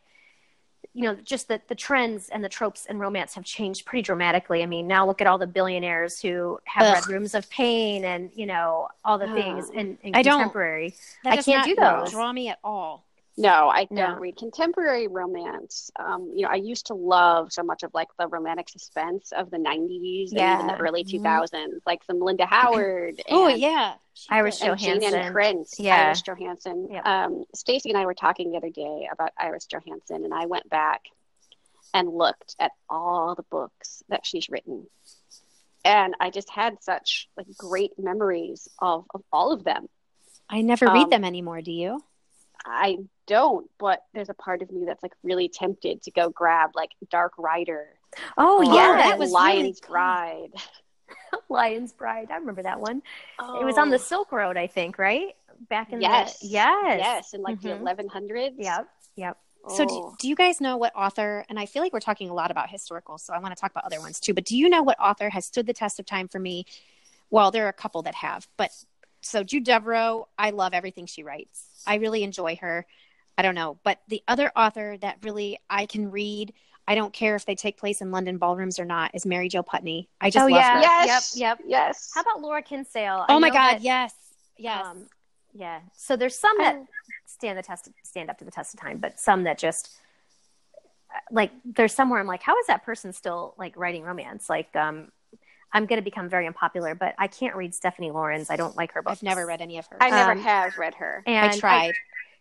[0.94, 4.62] you know, just that the trends and the tropes in romance have changed pretty dramatically.
[4.62, 6.94] I mean, now look at all the billionaires who have Ugh.
[7.08, 10.94] read Rooms of Pain and, you know, all the things in, in I don't- contemporary.
[11.24, 12.12] I can't do those.
[12.12, 13.07] Draw me at all.
[13.40, 14.16] No, I don't No.
[14.18, 15.92] read contemporary romance.
[15.96, 19.48] Um, you know, I used to love so much of like the romantic suspense of
[19.50, 20.78] the '90s and even the Yeah.
[20.80, 21.10] early Mhm.
[21.10, 23.22] 2000s, like some Linda Howard.
[23.30, 23.94] Oh yeah,
[24.28, 25.20] Iris and Jane Johansson.
[25.20, 26.06] and Prince, Yeah.
[26.06, 26.88] Iris Johansen.
[26.90, 27.06] Yep.
[27.06, 30.68] Um, Stacy and I were talking the other day about Iris Johansen, and I went
[30.68, 31.02] back
[31.94, 34.90] and looked at all the books that she's written,
[35.84, 39.88] and I just had such like great memories of of all of them.
[40.50, 41.62] I never read Um, them anymore.
[41.62, 42.02] Do you?
[42.64, 46.70] I don't, but there's a part of me that's like really tempted to go grab
[46.74, 47.88] like Dark Rider.
[48.36, 48.96] Oh, yeah.
[48.96, 49.88] that was really Lion's good.
[49.90, 50.50] Bride.
[51.48, 52.28] Lion's Bride.
[52.30, 53.02] I remember that one.
[53.60, 55.34] It was on the Oh, Silk Road, I think, right?
[55.68, 57.62] Back in yes, the yes, yes, in like Mhm.
[57.62, 58.54] the 1100s.
[58.58, 59.38] Yep, yep.
[59.68, 60.14] So, do, Oh.
[60.18, 61.44] do you guys know what author?
[61.48, 63.70] And I feel like we're talking a lot about historicals, so I want to talk
[63.72, 64.32] about other ones too.
[64.32, 66.64] But do you know what author has stood the test of time for me?
[67.30, 68.70] Well, there are a couple that have, but
[69.20, 71.64] so Jude Deveraux, I love everything she writes.
[71.86, 72.86] I really enjoy her.
[73.36, 76.52] I don't know, but the other author that really I can read,
[76.88, 79.62] I don't care if they take place in London ballrooms or not, is Mary Jo
[79.62, 80.08] Putney.
[80.20, 80.74] I just Oh, love yeah.
[80.76, 80.80] her.
[81.06, 82.10] yes, Yep, yes.
[82.14, 83.26] How about Laura Kinsale?
[83.28, 84.12] I Oh my God, that, yes,
[84.56, 84.84] yes.
[84.84, 85.06] um,
[85.52, 85.80] yeah.
[85.96, 86.84] So there's some that I-
[87.26, 89.90] stand the test, stand up to the test of time, but some that just
[91.30, 94.48] like there's somewhere I'm like, how is that person still like writing romance?
[94.50, 95.10] Like, um,
[95.72, 98.50] I'm going to become very unpopular, but I can't read Stephanie Laurens.
[98.50, 99.18] I don't like her books.
[99.18, 99.98] I've never read any of her.
[100.00, 101.22] I never um, have read her.
[101.26, 101.94] And I tried.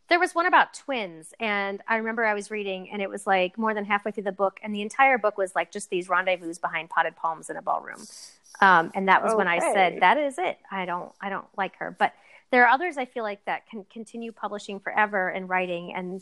[0.08, 3.58] there was one about twins and i remember i was reading and it was like
[3.58, 6.54] more than halfway through the book and the entire book was like just these rendezvous
[6.62, 8.02] behind potted palms in a ballroom
[8.62, 11.76] um, and that was when i said that is it i don't i don't like
[11.76, 12.14] her but
[12.52, 16.22] there are others i feel like that can continue publishing forever and writing and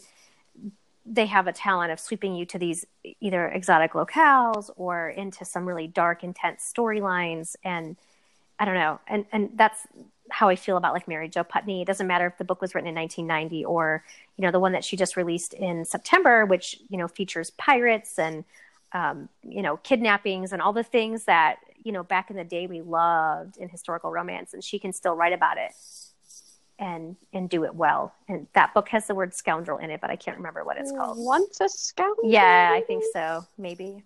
[1.06, 2.86] they have a talent of sweeping you to these
[3.20, 7.96] either exotic locales or into some really dark intense storylines and
[8.60, 9.86] i don't know and and that's
[10.30, 11.82] how I feel about like Mary Jo Putney.
[11.82, 14.04] It doesn't matter if the book was written in 1990 or,
[14.38, 18.18] you know, the one that she just released in September, which, you know, features pirates
[18.18, 18.44] and,
[18.91, 22.65] um, you know, kidnappings and all the things that, you know, back in the day
[22.65, 24.54] we loved in historical romance.
[24.54, 25.72] And she can still write about it
[26.80, 28.14] and and do it well.
[28.28, 30.92] And that book has the word scoundrel in it, but I can't remember what it's
[30.92, 31.18] called.
[31.18, 32.30] Once a scoundrel.
[32.30, 33.46] Yeah, I think so.
[33.58, 34.04] Maybe.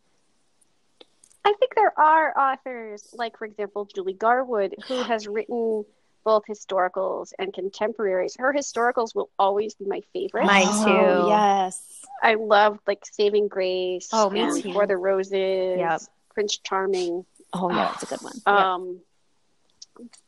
[1.46, 5.86] I think there are authors, like for example, Julie Garwood, who has written
[6.26, 8.36] both historicals and contemporaries.
[8.38, 10.46] Her historicals will always be my favorite.
[10.46, 11.30] Mine Oh, too.
[11.30, 11.82] yes.
[12.22, 14.10] I love like Saving Grace.
[14.12, 14.74] Oh, me and too.
[14.74, 15.78] For the Roses.
[15.80, 16.02] Yep.
[16.34, 17.26] Prince Charming.
[17.54, 18.34] Oh yeah, it's a good one.
[18.46, 19.00] Um,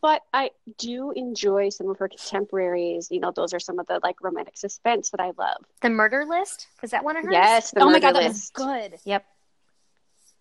[0.02, 3.10] but I do enjoy some of her contemporaries.
[3.12, 5.64] You know, those are some of the like romantic suspense that I love.
[5.82, 7.34] The Murder List was that one of hers?
[7.34, 9.00] Yes, the oh my Murder god, that was good.
[9.06, 9.26] Yep.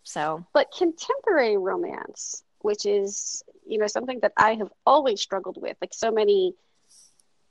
[0.02, 5.76] So But contemporary romance, which is you know something that I have always struggled with,
[5.80, 6.54] like so many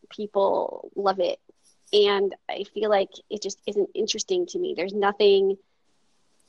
[0.10, 1.39] people love it,
[1.94, 4.74] and I feel like it just isn't interesting to me.
[4.76, 5.58] There's nothing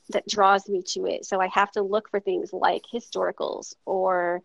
[0.08, 4.42] that draws me to it, so I have to look for things like historicals or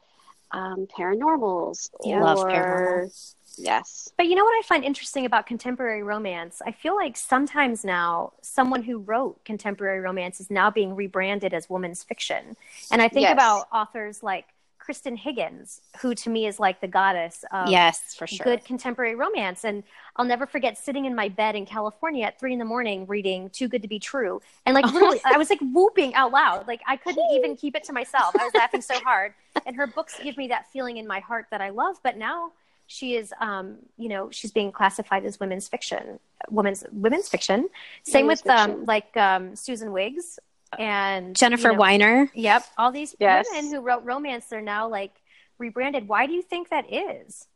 [0.51, 1.89] um, paranormals.
[2.03, 3.34] Yeah, or, love paranormals.
[3.58, 4.10] Yes.
[4.17, 6.62] But you know what I find interesting about contemporary romance?
[6.65, 11.69] I feel like sometimes now someone who wrote contemporary romance is now being rebranded as
[11.69, 12.58] women's fiction.
[12.91, 13.34] And I think Yes.
[13.34, 14.45] about authors like
[14.86, 18.43] Kristan Higgins, who to me is like the goddess of yes, for sure.
[18.43, 19.63] good contemporary romance.
[19.63, 19.84] And
[20.15, 23.50] I'll never forget sitting in my bed in California at three in the morning reading
[23.50, 24.41] Too Good to Be True.
[24.65, 26.67] And like literally, I was like whooping out loud.
[26.67, 28.36] Like I couldn't even keep it to myself.
[28.39, 29.34] I was laughing so hard.
[29.65, 31.98] And her books give me that feeling in my heart that I love.
[32.04, 32.52] But now
[32.88, 36.19] she is, um, you know, she's being classified as women's fiction,
[36.50, 37.69] women's women's fiction.
[38.04, 40.38] Same Women's with um, like um, Susan Wiggs
[40.78, 42.32] and Jennifer you know, Weiner.
[42.34, 43.47] Yep, all these Yes.
[43.51, 45.13] women who wrote romance, they're now like
[45.58, 46.08] rebranded.
[46.08, 47.47] Why do you think that is?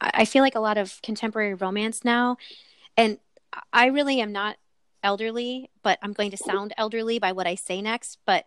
[0.00, 2.36] I I feel like a lot of contemporary romance now,
[2.96, 3.18] and
[3.72, 4.56] I really am not
[5.02, 8.18] elderly, but I'm going to sound elderly by what I say next.
[8.26, 8.44] But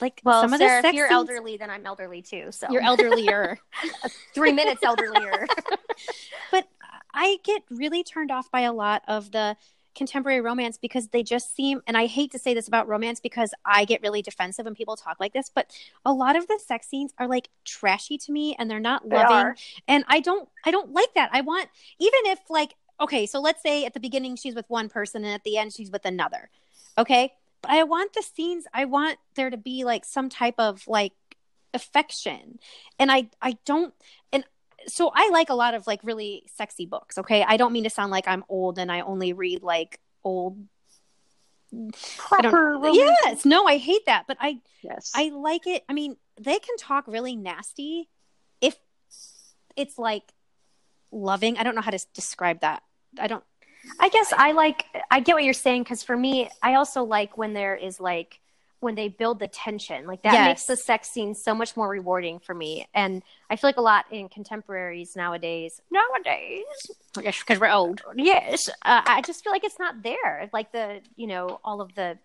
[0.00, 2.52] like Well, some of the sex if you're scenes- elderly, then I'm elderly too.
[2.52, 3.56] So you're elderlier.
[4.34, 5.46] three minutes elderlier.
[6.50, 6.68] but
[7.14, 9.56] I get really turned off by a lot of the
[9.98, 13.52] contemporary romance because they just seem and I hate to say this about romance because
[13.64, 15.70] I get really defensive when people talk like this, but
[16.06, 19.16] a lot of the sex scenes are like trashy to me and they're not They
[19.16, 19.56] loving are.
[19.86, 21.30] and I don't I don't like that.
[21.32, 24.88] I want even if like okay, so let's say at the beginning she's with one
[24.88, 26.48] person and at the end she's with another.
[26.96, 27.32] Okay?
[27.62, 31.12] But I want the scenes I want there to be like some type of like
[31.74, 32.58] affection.
[32.98, 33.92] And I I don't
[34.32, 34.44] and
[34.88, 37.44] so I like a lot of like really sexy books, okay?
[37.46, 40.58] I don't mean to sound like I'm old and I only read like old
[42.16, 42.80] Proper.
[42.92, 45.12] Yes, no, I hate that, but I Yes.
[45.14, 45.84] I like it.
[45.88, 48.08] I mean, they can talk really nasty
[48.60, 48.76] if
[49.76, 50.22] it's like
[51.12, 51.58] loving.
[51.58, 52.82] I don't know how to describe that.
[53.18, 53.44] I don't.
[54.00, 57.36] I guess I like I get what you're saying because for me, I also like
[57.36, 58.40] when there is like
[58.80, 60.06] when they build the tension.
[60.06, 60.46] Like that Yes.
[60.48, 62.86] makes the sex scene so much more rewarding for me.
[62.94, 65.80] And I feel like a lot in contemporaries nowadays.
[65.90, 66.64] Nowadays,
[67.20, 68.02] yes, Because we're old.
[68.16, 70.48] yes, uh, I just feel like it's not there.
[70.52, 72.18] Like the you know all of the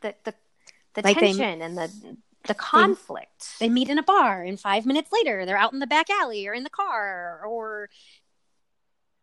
[0.00, 0.34] the the,
[0.94, 2.16] the Like they- tension and the
[2.48, 3.56] the conflict.
[3.60, 6.48] They meet in a bar, and five minutes later, they're out in the back alley
[6.48, 7.88] or in the car, or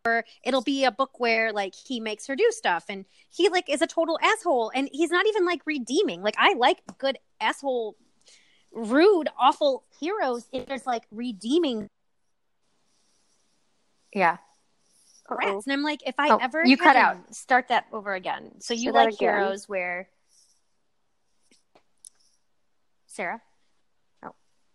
[0.10, 3.69] or it'll be a book where like he makes her do stuff, and he like
[3.69, 6.22] is a total asshole, and he's not even like redeeming.
[6.22, 7.95] Like I like good asshole,
[8.72, 10.48] rude, awful heroes.
[10.52, 11.88] If there's like redeeming
[14.13, 14.38] yeah.
[15.30, 17.36] Rats, and I'm like, if I Oh, ever you cut out.
[17.36, 18.60] Start that over again.
[18.62, 19.36] So you like again.
[19.36, 20.10] heroes where
[23.06, 23.41] Sarah?
[24.24, 24.34] Oh.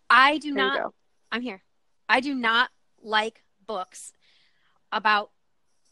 [0.09, 0.93] I do There not.
[1.31, 1.61] I'm here.
[2.07, 2.69] I do not
[3.01, 4.13] like books
[4.95, 5.29] about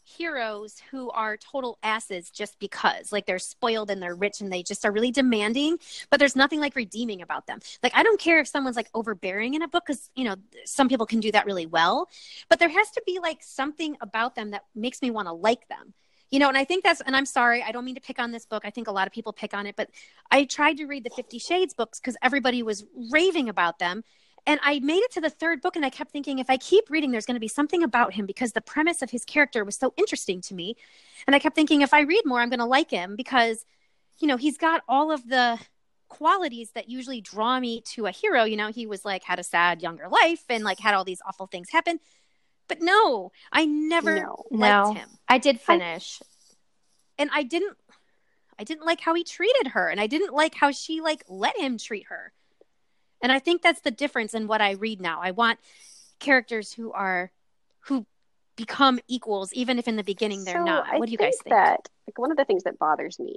[0.04, 4.62] heroes who are total asses just because like they're spoiled and they're rich and they
[4.62, 5.78] just are really demanding
[6.10, 7.58] but there's nothing like redeeming about them.
[7.82, 10.36] Like i don't care if someone's like overbearing in a book because you know
[10.66, 12.08] some people can do that really well
[12.48, 15.68] but there has to be like something about them that makes me want to like
[15.68, 15.94] them.
[16.30, 18.32] You know and i think that's and i'm sorry i don't mean to pick on
[18.32, 19.88] this book i think a lot of people pick on it but
[20.30, 24.02] i tried to read the 50 shades books because everybody was raving about them
[24.46, 26.90] and I made it to the third book, and I kept thinking, if I keep
[26.90, 29.76] reading, there's going to be something about him because the premise of his character was
[29.76, 30.76] so interesting to me.
[31.26, 33.64] And I kept thinking, if I read more, I'm going to like him because,
[34.18, 35.58] you know, he's got all of the
[36.08, 38.44] qualities that usually draw me to a hero.
[38.44, 41.22] You know, he was like, had a sad younger life and like had all these
[41.26, 41.98] awful things happen.
[42.68, 44.44] But no, I never No.
[44.50, 44.94] liked No.
[44.94, 45.08] him.
[45.28, 46.20] I did finish.
[47.18, 47.76] And I didn't.
[48.58, 51.58] I didn't like how he treated her, and I didn't like how she like let
[51.58, 52.32] him treat her.
[53.24, 55.18] And I think that's the difference in what I read now.
[55.22, 55.58] I want
[56.20, 57.30] characters who are
[57.80, 58.04] who
[58.54, 60.86] become equals, even if in the beginning they're So not.
[60.86, 61.54] I What do you guys think?
[61.56, 63.36] That like one of the things that bothers me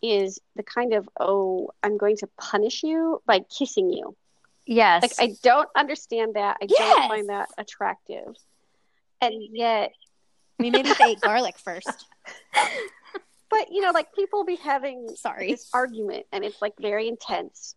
[0.00, 4.16] is the kind of oh, I'm going to punish you by kissing you.
[4.64, 5.02] yes.
[5.02, 6.58] Like I don't understand that.
[6.62, 6.78] I Yes.
[6.78, 8.36] don't find that attractive.
[9.20, 9.90] And yet,
[10.60, 11.88] I mean, maybe they ate garlic first.
[13.50, 15.50] but you know, like people be having Sorry.
[15.50, 17.74] this argument, and it's like very intense,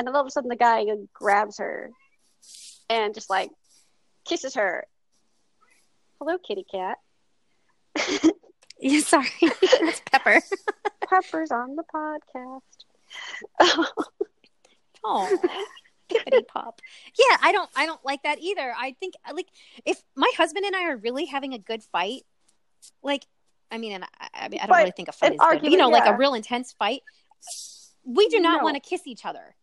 [0.00, 1.90] and then all of a sudden the guy grabs her
[2.88, 3.50] and just like
[4.26, 4.86] kisses her.
[6.18, 6.96] Hello, kitty cat.
[8.82, 10.40] Yeah, sorry, it's Pepper.
[11.06, 12.62] Pepper's on the podcast.
[15.04, 15.38] Oh,
[16.08, 16.80] kitty pop.
[17.18, 17.68] Yeah, I don't.
[17.76, 18.72] I don't like that either.
[18.74, 19.48] I think like
[19.84, 22.22] if my husband and I are really having a good fight,
[23.02, 23.26] like
[23.70, 25.60] I mean, and I, I, mean, I don't But really think a fight is good.
[25.60, 27.02] But, you know, argument, like a real intense fight.
[28.04, 28.64] We do not No.
[28.64, 29.54] want to kiss each other.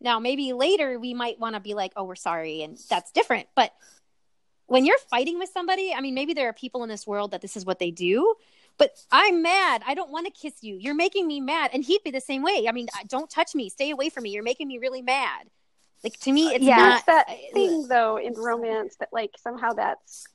[0.00, 3.48] Now, maybe later we might want to be like, "Oh, we're sorry," and that's different.
[3.54, 3.72] But
[4.66, 7.40] when you're fighting with somebody, I mean, maybe there are people in this world that
[7.40, 8.34] this is what they do.
[8.76, 9.82] But I'm mad.
[9.86, 10.76] I don't want to kiss you.
[10.76, 11.70] You're making me mad.
[11.72, 12.66] And he'd be the same way.
[12.68, 13.70] I mean, don't touch me.
[13.70, 14.30] Stay away from me.
[14.30, 15.48] You're making me really mad.
[16.04, 16.76] Like to me, it's Yeah.
[16.76, 20.26] not There's that thing though in romance that like somehow that's,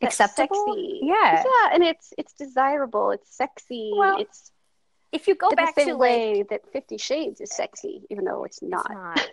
[0.00, 0.66] that's Acceptable?
[0.68, 1.00] sexy.
[1.02, 1.42] Yeah.
[1.44, 3.10] yeah, and it's it's desirable.
[3.10, 3.92] It's sexy.
[3.96, 4.52] Well, it's
[5.12, 8.02] if you go in back the same to way like that Fifty Shades is sexy,
[8.10, 8.90] even though it's it's not.
[8.90, 9.30] not.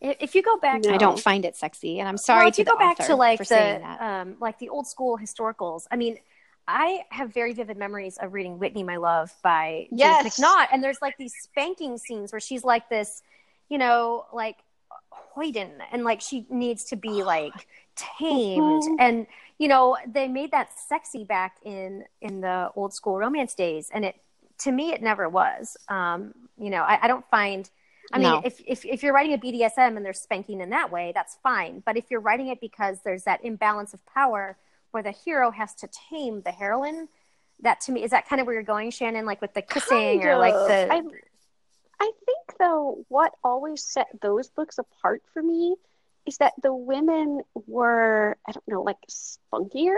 [0.00, 0.92] If if you go back No.
[0.94, 2.98] I don't find it sexy, and I'm sorry well, if to you go the back
[3.06, 6.18] to like the um like the old school historicals i mean
[6.68, 10.22] i have very vivid memories of reading whitney my love by Yes.
[10.22, 13.22] Judith mcnaught and there's like these spanking scenes where she's like this
[13.68, 14.56] you know like
[15.36, 18.96] hoyden and like she needs to be like tamed Mhm.
[18.98, 19.26] and
[19.58, 24.04] you know they made that sexy back in in the old school romance days and
[24.04, 24.16] it
[24.62, 27.68] to me it never was um you know i, I don't find
[28.12, 28.42] I mean, No.
[28.44, 31.82] if, if if you're writing a BDSM and there's spanking in that way, that's fine.
[31.86, 34.58] But if you're writing it because there's that imbalance of power
[34.90, 37.08] where the hero has to tame the heroine,
[37.60, 40.20] that to me is that kind of where you're going, Shannon, like with the kissing
[40.20, 41.00] Kind or like the I,
[42.00, 45.76] I think though what always set those books apart for me
[46.26, 49.96] is that the women were I don't know like spunkier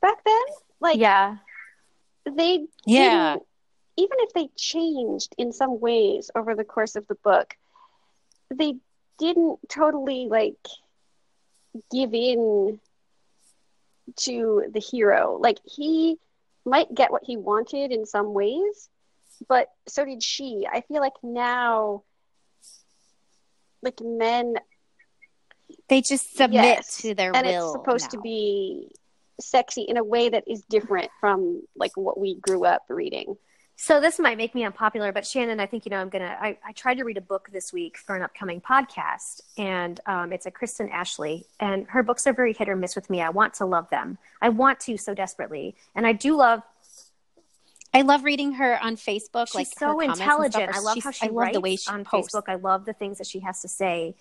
[0.00, 0.42] back then.
[0.80, 1.38] Like yeah
[2.24, 3.32] they Yeah.
[3.34, 3.46] didn't-
[4.00, 7.54] even if they changed in some ways over the course of the book,
[8.50, 8.76] they
[9.18, 10.56] didn't totally like
[11.92, 12.80] give in
[14.16, 15.38] to the hero.
[15.38, 16.16] Like he
[16.64, 18.88] might get what he wanted in some ways,
[19.48, 20.66] but so did she.
[20.70, 22.02] I feel like now
[23.82, 24.56] like men
[25.88, 27.64] They just submit yes, to their and will.
[27.64, 28.90] it's supposed to be
[29.40, 33.36] sexy in a way that is different from like what we grew up reading.
[33.82, 36.36] So this might make me unpopular, but Shannon, I think you know I'm gonna.
[36.38, 40.34] I, I tried to read a book this week for an upcoming podcast, and um,
[40.34, 43.22] it's a Kristen Ashley, and her books are very hit or miss with me.
[43.22, 44.18] I want to love them.
[44.42, 46.60] I want to so desperately, and I do love.
[47.94, 49.46] I love reading her on Facebook.
[49.46, 50.76] She's like so her comments and stuff intelligent.
[50.76, 52.34] I love how she I writes the way she on posts.
[52.34, 52.44] Facebook.
[52.48, 54.14] I love the things that she has to say.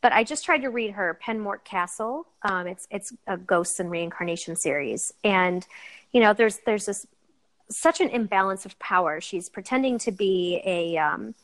[0.00, 2.26] But I just tried to read her Penmort Castle.
[2.40, 5.66] Um, it's it's a ghosts and reincarnation series, and
[6.12, 7.06] you know there's there's this
[7.76, 9.20] such an imbalance of power.
[9.20, 11.34] She's pretending to be a um,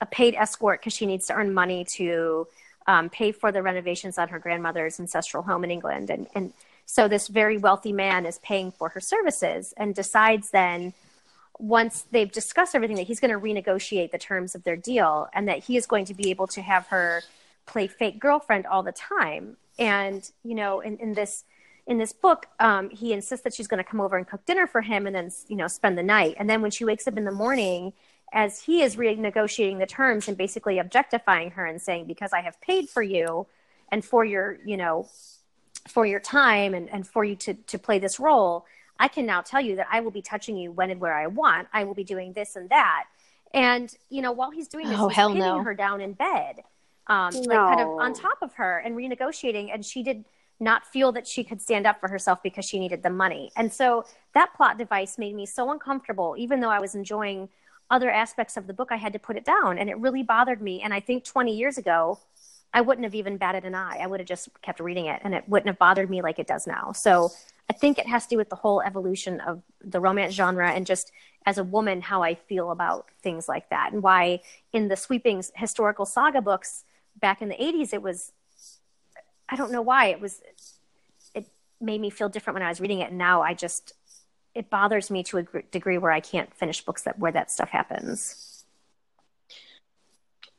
[0.00, 2.46] a paid escort because she needs to earn money to
[2.86, 6.52] um, pay for the renovations on her grandmother's ancestral home in England, and and
[6.86, 10.92] so this very wealthy man is paying for her services and decides then
[11.58, 15.48] once they've discussed everything that he's going to renegotiate the terms of their deal and
[15.48, 17.22] that he is going to be able to have her
[17.64, 21.44] play fake girlfriend all the time and you know in, in this
[21.86, 24.66] in this book um, he insists that she's going to come over and cook dinner
[24.66, 26.34] for him and then you know spend the night.
[26.38, 27.92] And then when she wakes up in the morning
[28.32, 32.60] as he is renegotiating the terms and basically objectifying her and saying because i have
[32.60, 33.46] paid for you
[33.90, 35.08] and for your you know
[35.88, 38.66] for your time and, and for you to, to play this role
[38.98, 41.26] i can now tell you that i will be touching you when and where i
[41.26, 41.68] want.
[41.72, 43.04] I will be doing this and that.
[43.52, 45.62] And you know while he's doing this Oh, he's hell pinning no.
[45.62, 46.64] her down in bed
[47.06, 49.72] um, like kind of on top of her and renegotiating.
[49.72, 50.24] And she did
[50.60, 53.72] not feel that she could stand up for herself because she needed the money and
[53.72, 57.48] so that plot device made me so uncomfortable even though i was enjoying
[57.90, 60.62] other aspects of the book i had to put it down and it really bothered
[60.62, 62.18] me and i think 20 years ago
[62.74, 63.98] I wouldn't have even batted an eye.
[64.02, 66.48] I would have just kept reading it and it wouldn't have bothered me like it
[66.48, 66.90] does now.
[66.90, 67.30] So
[67.70, 70.84] I think it has to do with the whole evolution of the romance genre and
[70.84, 71.12] just
[71.46, 74.40] as a woman, how I feel about things like that and why
[74.72, 76.84] in the sweeping historical saga books
[77.20, 78.32] back in the 80s, it was,
[79.48, 80.40] I don't know why it was,
[81.34, 81.46] it
[81.80, 83.10] made me feel different when I was reading it.
[83.10, 83.92] And now I just,
[84.54, 87.70] it bothers me to a degree where I can't finish books that where that stuff
[87.70, 88.64] happens.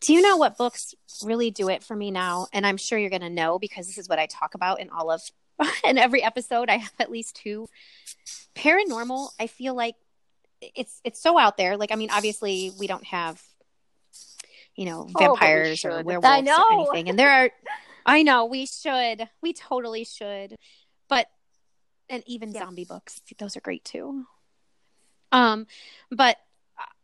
[0.02, 2.48] Do you know what books really do it for me now?
[2.54, 4.90] And I'm sure you're going to know because this is what I talk about in
[4.90, 5.22] all of
[5.86, 6.70] in every episode.
[6.70, 7.68] I have at least two.
[8.56, 9.96] Paranormal, I feel like
[10.62, 11.78] it's it's so out there.
[11.78, 13.42] Like I mean, obviously we don't have
[14.76, 16.06] you know oh, we vampires or should.
[16.06, 16.64] werewolves I know.
[16.72, 17.10] or anything.
[17.10, 17.50] And there are
[18.06, 19.30] I know we should.
[19.42, 20.56] We totally should.
[21.08, 21.28] But
[22.10, 22.60] and even Yeah.
[22.62, 24.26] zombie books, those are great too.
[25.32, 25.68] Um
[26.12, 26.38] but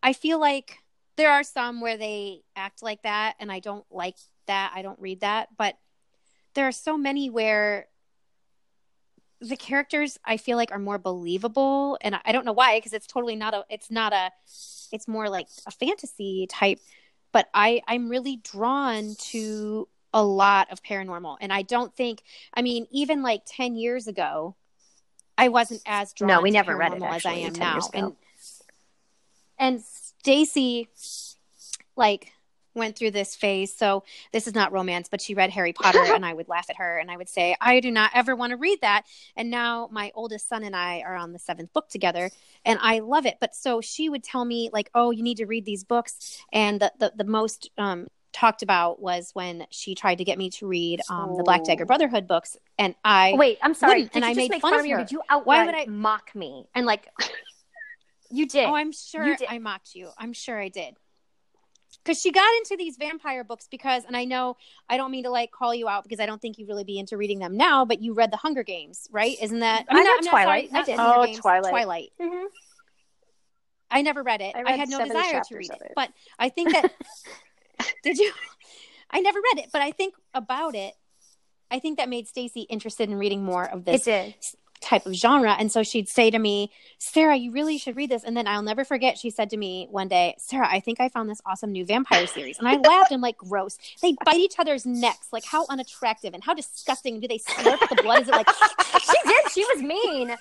[0.03, 0.77] I feel like
[1.15, 4.71] there are some where they act like that and I don't like that.
[4.75, 5.77] I don't read that, but
[6.53, 7.87] there are so many where
[9.39, 12.93] the characters I feel like are more believable and I- I don't know why because
[12.93, 14.31] it's totally not a it's not a
[14.91, 16.79] it's more like a fantasy type
[17.31, 21.37] but I I'm really drawn to a lot of paranormal.
[21.41, 24.55] And I don't think I mean even like 10 years ago
[25.37, 27.59] I wasn't as drawn No, we to never read it, paranormal as I am 10
[27.59, 27.79] now.
[27.93, 28.15] and
[29.57, 30.89] and Stacy
[31.95, 32.31] like
[32.73, 33.75] went through this phase.
[33.75, 36.77] So this is not romance but she read Harry Potter and I would laugh at
[36.77, 39.03] her and I would say I do not ever want to read that.
[39.35, 42.31] And now my oldest son and I are on the seventh book together
[42.65, 43.37] and I love it.
[43.39, 46.39] But so she would tell me like oh you need to read these books.
[46.51, 50.49] And the the, the most um talked about was when she tried to get me
[50.51, 51.87] to read um the Black Dagger Oh.
[51.87, 54.09] Brotherhood books and I Wait, I'm sorry.
[54.13, 55.03] And I made fun fun of of me or her.
[55.03, 56.65] did you outright would I- mock me?
[56.73, 57.07] And like,
[58.31, 58.65] you did.
[58.65, 59.47] Oh, I'm sure You did.
[59.49, 60.09] I mocked you.
[60.17, 60.95] I'm sure I did.
[62.03, 64.55] Because she got into these vampire books because, and I know
[64.89, 66.97] I don't mean to like call you out because I don't think you'd really be
[66.97, 69.35] into reading them now, but you read the Hunger Games, right?
[69.41, 69.85] Isn't that?
[69.89, 70.71] I read not- not Twilight.
[70.71, 70.95] not I did.
[70.97, 71.69] Hunger Oh, Games, Twilight.
[71.71, 72.09] Twilight.
[72.19, 72.45] Mhm.
[73.91, 74.55] I never read it.
[74.55, 75.91] I I, had no desire to read it, it.
[75.97, 76.09] but
[76.39, 76.91] I think that
[78.03, 78.31] did you?
[79.09, 80.93] I never read it, but I think about it.
[81.69, 84.07] I think that made Stacy interested in reading more of this
[84.81, 85.55] type of genre.
[85.57, 88.23] And so she'd say to me, Sarah, you really should read this.
[88.23, 91.07] And then I'll never forget, she said to me one day, Sarah, I think I
[91.07, 92.59] found this awesome new vampire series.
[92.59, 93.77] And I laughed and like, gross.
[94.01, 95.27] They bite each other's necks.
[95.31, 97.19] Like, how unattractive and how disgusting.
[97.19, 98.23] Do they slurp the blood?
[98.23, 98.49] Is it like,
[99.01, 99.51] She did.
[99.51, 100.35] She was mean.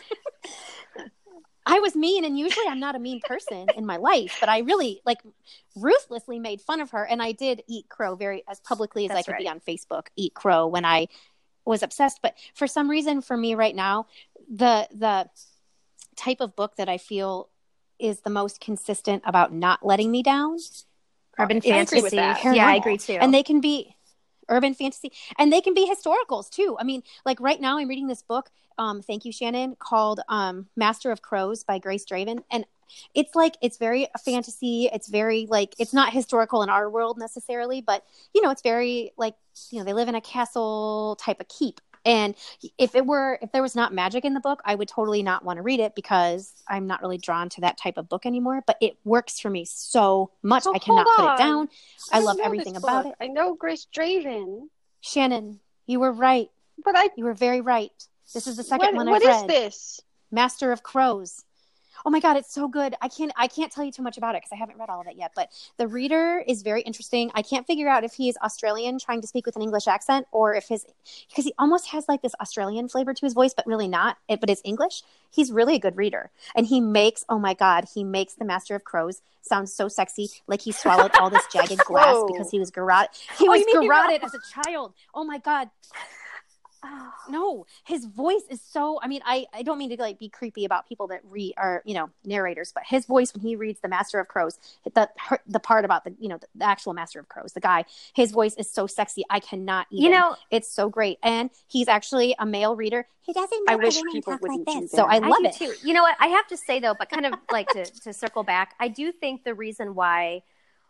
[1.70, 2.24] I was mean.
[2.24, 5.20] And usually I'm not a mean person in my life, but I really like
[5.76, 7.04] ruthlessly made fun of her.
[7.04, 10.08] And I did eat crow very as publicly as I That's could be on Facebook,
[10.16, 11.08] eat crow when I
[11.64, 12.20] was obsessed.
[12.22, 14.06] But for some reason, for me right now,
[14.48, 15.28] the, the,
[16.16, 17.48] type of book that I feel
[17.98, 20.58] is the most consistent about not letting me down.
[21.38, 22.16] Urban I fantasy.
[22.16, 22.44] that.
[22.44, 23.14] Yeah, I agree too.
[23.14, 23.94] And they can be
[24.50, 26.76] urban fantasy and they can be historicals too.
[26.78, 30.66] I mean, like right now I'm reading this book, um, thank you, Shannon, called um
[30.76, 32.42] Master of Crows by Grace Draven.
[32.50, 32.66] And
[33.14, 34.88] it's like it's very fantasy.
[34.92, 39.12] It's very like it's not historical in our world necessarily, but you know, it's very
[39.16, 39.34] like
[39.70, 41.80] you know, they live in a castle type of keep.
[42.04, 42.34] And
[42.78, 45.44] if it were if there was not magic in the book, I would totally not
[45.44, 48.62] want to read it because I'm not really drawn to that type of book anymore.
[48.66, 50.62] But it works for me so much.
[50.62, 51.68] So I cannot put it down.
[52.12, 53.14] I don't love everything about it.
[53.20, 54.68] I know Grace Draven,
[55.00, 56.50] Shannon, you were right.
[56.84, 57.92] but I You were very right.
[58.32, 59.50] This is the second what, one what I've is read.
[59.50, 60.00] this?
[60.30, 61.44] Master of Crows.
[62.04, 62.94] Oh my god, it's so good.
[63.00, 65.00] I can't I can't tell you too much about it because I haven't read all
[65.00, 67.30] of it yet, but the reader is very interesting.
[67.34, 70.54] I can't figure out if he's Australian trying to speak with an English accent or
[70.54, 70.86] if his
[71.28, 74.40] because he almost has like this Australian flavor to his voice but really not, it,
[74.40, 75.02] but it's English.
[75.30, 76.30] He's really a good reader.
[76.54, 80.28] And he makes oh my god, he makes the Master of Crows sound so sexy
[80.46, 83.66] like he swallowed all this jagged glass because he was garroted he Oh, was you
[83.66, 84.94] mean he garroted as a child.
[85.14, 85.70] Oh my god,
[87.28, 90.64] no his voice is so i mean i i don't mean to like be creepy
[90.64, 93.88] about people that read are you know narrators but his voice when he reads the
[93.88, 94.58] master of crows
[94.94, 95.08] the
[95.46, 98.30] the part about the you know the, the actual master of crows the guy his
[98.30, 100.04] voice is so sexy i cannot even.
[100.04, 101.18] you know, it's so great.
[101.22, 103.06] And he's actually a male reader.
[103.22, 104.90] He doesn't I wish people talk like this.
[104.90, 105.54] so i I love do it.
[105.54, 105.72] too.
[105.82, 106.16] You know what?
[106.18, 109.12] I have to say though, but kind of like to, to circle back, I do
[109.12, 110.42] think the reason why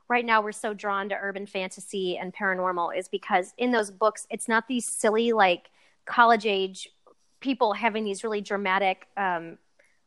[0.08, 4.26] right now we're so drawn to urban fantasy and paranormal is because in those books,
[4.30, 5.70] it's not these silly like
[6.10, 6.88] college age
[7.40, 9.58] people having these really dramatic, um,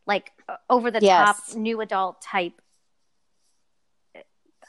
[0.05, 0.31] like
[0.69, 1.55] over the top Yes.
[1.55, 2.61] new adult type.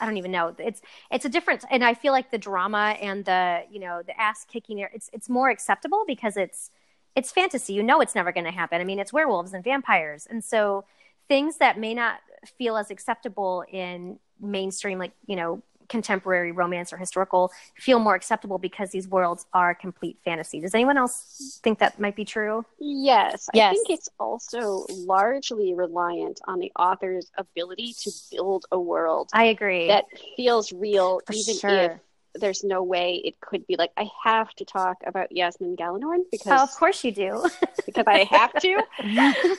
[0.00, 0.54] I don't even know.
[0.58, 4.18] It's it's a different, and I feel like the drama and the you know the
[4.20, 4.78] ass kicking.
[4.78, 6.70] It's it's more acceptable because it's
[7.14, 7.74] it's fantasy.
[7.74, 8.80] You know it's never going to happen.
[8.80, 10.26] I mean, it's werewolves and vampires.
[10.28, 10.84] And so
[11.28, 12.16] things that may not
[12.58, 18.58] feel as acceptable in mainstream, like, you know, contemporary romance or historical, feel more acceptable
[18.58, 20.60] because these worlds are complete fantasy.
[20.60, 22.64] Does anyone else think that might be true?
[22.78, 29.30] Yes, I think it's also largely reliant on the author's ability to build a world
[29.32, 29.88] I agree.
[29.88, 30.04] that
[30.36, 31.70] feels real, For even sure.
[31.70, 31.92] if
[32.34, 33.76] there's no way it could be.
[33.76, 37.48] Like, I have to talk about Yasmine Galenorn oh, because of course you do.
[37.86, 38.82] because I have to.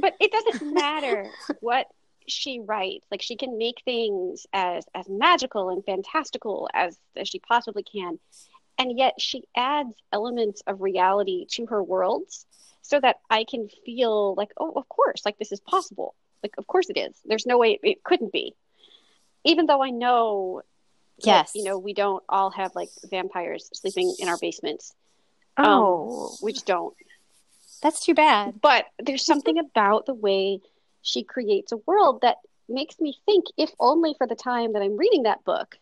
[0.00, 1.86] but it doesn't matter what
[2.28, 3.06] she writes.
[3.10, 8.18] Like she can make things as as magical and fantastical as as she possibly can,
[8.78, 12.46] and yet she adds elements of reality to her worlds
[12.82, 16.14] so that I can feel like, oh, of course, like this is possible.
[16.42, 17.14] Like, of course it is.
[17.24, 18.54] There's no way it couldn't be.
[19.44, 20.62] Even though I know,
[21.18, 21.52] that, Yes.
[21.54, 24.94] you know, we don't all have like vampires sleeping in our basements.
[25.56, 26.94] Um, oh, We just don't
[27.80, 30.60] that's too bad but there's something about the way
[31.08, 32.36] she creates a world that
[32.68, 35.78] makes me think if only for the time that i'm reading that book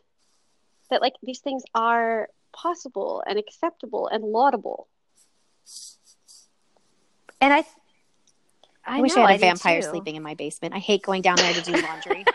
[0.91, 4.89] that like these things are possible and acceptable and laudable.
[7.41, 7.59] And I,
[8.85, 10.75] I, i, wish know, i had a vampire sleeping in my basement.
[10.75, 12.25] I hate going down there to do laundry.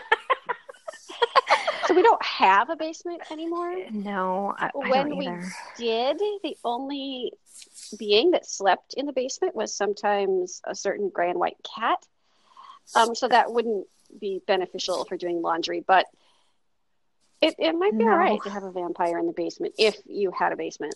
[1.88, 3.74] So we don't have a basement anymore?
[3.90, 5.26] No, I, I when don't we
[5.76, 7.32] did the only
[7.98, 11.98] being that slept in the basement was sometimes a certain gray and white cat
[12.94, 13.86] um so that wouldn't
[14.20, 16.06] be beneficial for doing laundry but
[17.40, 18.12] it, it might be No.
[18.12, 20.94] all right to have a vampire in the basement if you had a basement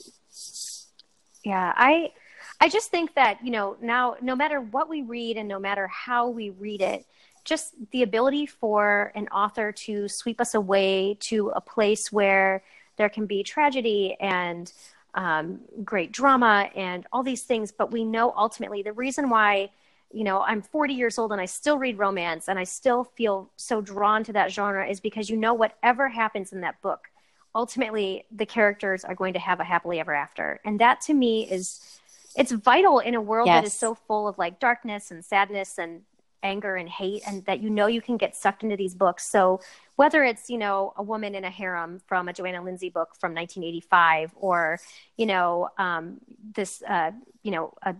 [1.45, 2.13] Yeah, I
[2.61, 5.87] I just think that, you know, now no matter what we read and no matter
[5.89, 7.05] how we read it,
[7.45, 12.63] just the ability for an author to sweep us away to a place where
[12.97, 14.73] there can be tragedy and
[15.15, 19.71] um, great drama and all these things, but we know ultimately the reason why
[20.13, 23.51] you know i'm 40 years old and i still read romance and i still feel
[23.57, 27.09] so drawn to that genre is because you know whatever happens in that book
[27.57, 30.61] ultimately the characters are going to have a happily ever after.
[30.65, 31.99] And that to me is
[32.37, 36.03] it's vital in a world that is so full of like darkness and sadness and
[36.43, 39.27] anger and hate and that you know you can get sucked into these books.
[39.27, 39.61] So
[39.97, 43.35] whether it's you know a woman in a harem from a johanna lindsey book from
[43.35, 44.79] 1985 or
[45.17, 46.19] you know um,
[46.55, 47.11] this uh,
[47.43, 47.97] you know a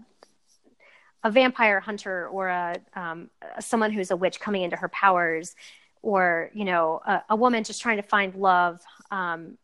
[1.27, 5.57] a vampire hunter or a um, someone who's a witch coming into her powers
[6.01, 9.59] or you know a, a woman just trying to find love um,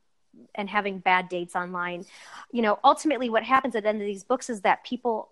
[0.56, 2.04] and having bad dates online.
[2.50, 5.30] You know ultimately what happens at the end of these books is that people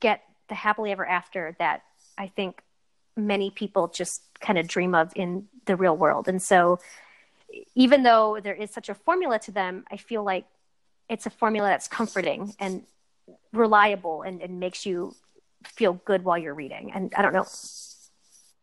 [0.00, 1.84] get the happily ever after that
[2.18, 2.62] i think
[3.16, 6.26] many people just kind of dream of in the real world.
[6.26, 6.80] And so
[7.74, 10.46] even though there is such a formula to them i feel like
[11.08, 12.84] it's a formula that's comforting and
[13.52, 15.14] reliable and, and makes you
[15.64, 17.46] feel good while you're reading and i don't know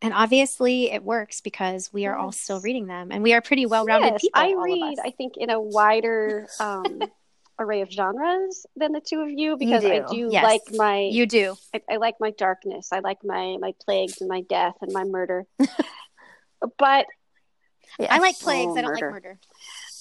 [0.02, 3.66] And obviously, it works because we are all still reading them, and we are pretty
[3.66, 4.40] well-rounded Yes, people.
[4.40, 4.98] I read.
[5.04, 7.02] I think, in a wider um,
[7.60, 10.06] array of genres than the two of you because I do.
[10.12, 10.44] do Yes.
[10.44, 11.56] like my You do.
[11.74, 12.90] I, I like my darkness.
[12.92, 15.48] I like my my plagues and my death and my murder.
[16.78, 17.08] but
[18.00, 18.74] I like plagues.
[18.76, 19.40] Oh, I don't like murder.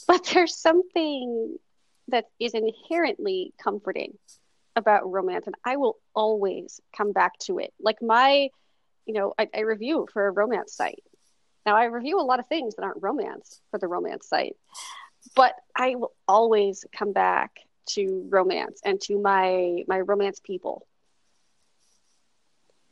[0.07, 1.57] but there's something
[2.09, 4.13] that is inherently comforting
[4.77, 7.73] about romance, and I will always come back to it.
[7.81, 8.51] Like my,
[9.07, 11.03] you know, I, I review for a romance site.
[11.65, 14.57] Now I review a lot of things that aren't romance for the romance site,
[15.35, 17.53] but I will always come back
[17.87, 20.87] to romance and to my my romance people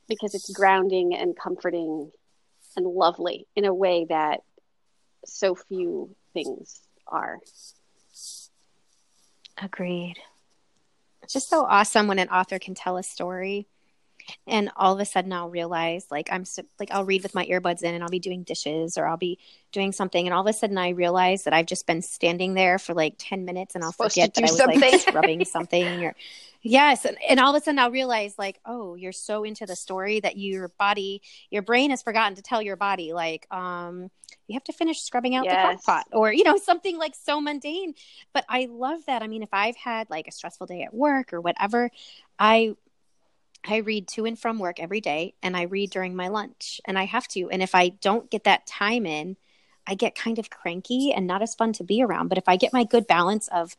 [0.08, 2.10] because it's grounding and comforting
[2.76, 4.40] and lovely in a way that
[5.24, 7.38] so few things are.
[9.60, 10.16] Agreed.
[11.24, 13.66] It's just so awesome when an author can tell a story
[14.46, 17.44] and all of a sudden I'll realize like I'm so, like I'll read with my
[17.46, 19.38] earbuds in and I'll be doing dishes or I'll be
[19.72, 20.26] doing something.
[20.26, 23.14] And all of a sudden I realize that I've just been standing there for like
[23.18, 24.80] 10 minutes and I'll Supposed forget that I was something.
[24.80, 26.14] like scrubbing something or
[26.62, 27.04] yes.
[27.04, 30.20] And, and all of a sudden I'll realize like oh you're so into the story
[30.20, 34.10] that your body your brain has forgotten to tell your body like um
[34.46, 37.40] you have to finish scrubbing out the crock pot or you know something like so
[37.40, 37.94] mundane.
[38.32, 39.22] But I love that.
[39.22, 41.90] I mean if I've had like a stressful day at work or whatever
[42.38, 42.76] I
[43.66, 46.98] I read to and from work every day and I read during my lunch and
[46.98, 47.48] I have to.
[47.50, 49.36] And if I don't get that time in,
[49.86, 52.28] I get kind of cranky and not as fun to be around.
[52.28, 53.76] But if I get my good balance of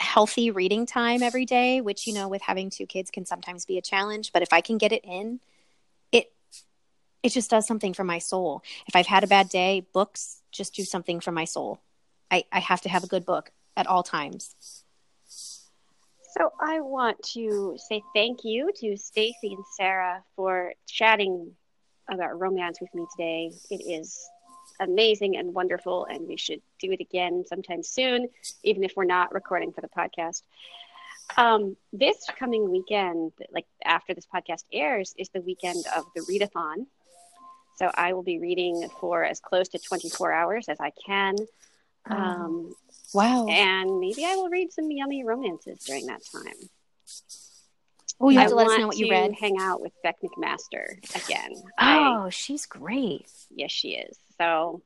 [0.00, 3.78] healthy reading time every day, which, you know, with having two kids can sometimes be
[3.78, 5.40] a challenge, but if I can get it in,
[6.10, 6.32] it
[7.22, 8.62] it just does something for my soul.
[8.86, 11.80] If I've had a bad day, books just do something for my soul.
[12.30, 14.54] I, I have to have a good book at all times.
[16.38, 21.52] So I want to say thank you to Stacy and Sarah for chatting
[22.10, 23.50] about romance with me today.
[23.70, 24.18] It is
[24.80, 28.28] amazing and wonderful, and we should do it again sometime soon,
[28.62, 30.42] even if we're not recording for the podcast.
[31.36, 36.86] Um, this coming weekend, like after this podcast airs, is the weekend of the readathon.
[37.76, 41.36] So I will be reading for as close to 24 hours as I can.
[42.06, 42.74] Um,
[43.14, 43.46] Wow.
[43.48, 46.54] and maybe I will read some yummy romances during that time.
[48.20, 49.32] Oh, you have I to let us know what you read.
[49.38, 51.50] Hang out with Bec McMaster again.
[51.78, 53.26] I, Oh, she's great.
[53.54, 54.16] yes, she is.
[54.38, 54.82] So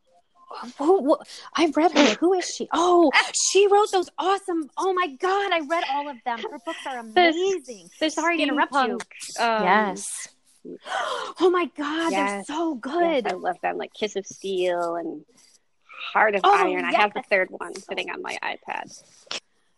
[0.78, 1.18] Who, who,
[1.54, 2.14] I read her.
[2.14, 2.68] Who is she?
[2.72, 3.10] Oh,
[3.50, 4.70] she wrote those awesome.
[4.78, 6.38] Oh my god, I read all of them.
[6.38, 7.90] Her books are amazing.
[8.00, 8.98] the Sorry to interrupt you.
[9.40, 10.28] um, yes.
[11.38, 12.46] Oh my god, they're Yes.
[12.48, 13.26] so yes, good.
[13.28, 13.76] I love them.
[13.76, 15.24] Like Kiss of Steel and
[16.12, 16.84] Heart of Oh, Iron.
[16.84, 19.02] I have the third one sitting on my iPad.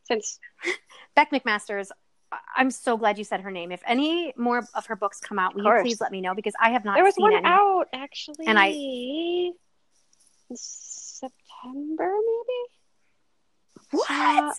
[0.04, 0.38] Since
[1.14, 1.90] Bec McMaster's.
[2.32, 3.72] I- I'm so glad you said her name.
[3.72, 6.54] If any more of her books come out, will you please let me know because
[6.60, 7.44] I have not there was one any.
[7.46, 9.54] out actually, And I- in
[10.54, 13.92] September maybe.
[13.92, 14.52] What Uh,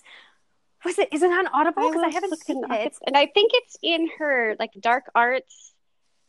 [0.84, 1.08] was it?
[1.12, 1.88] Is it on Audible?
[1.88, 2.70] Because I, was haven't seen it.
[2.86, 5.72] it, and I think it's in her like dark arts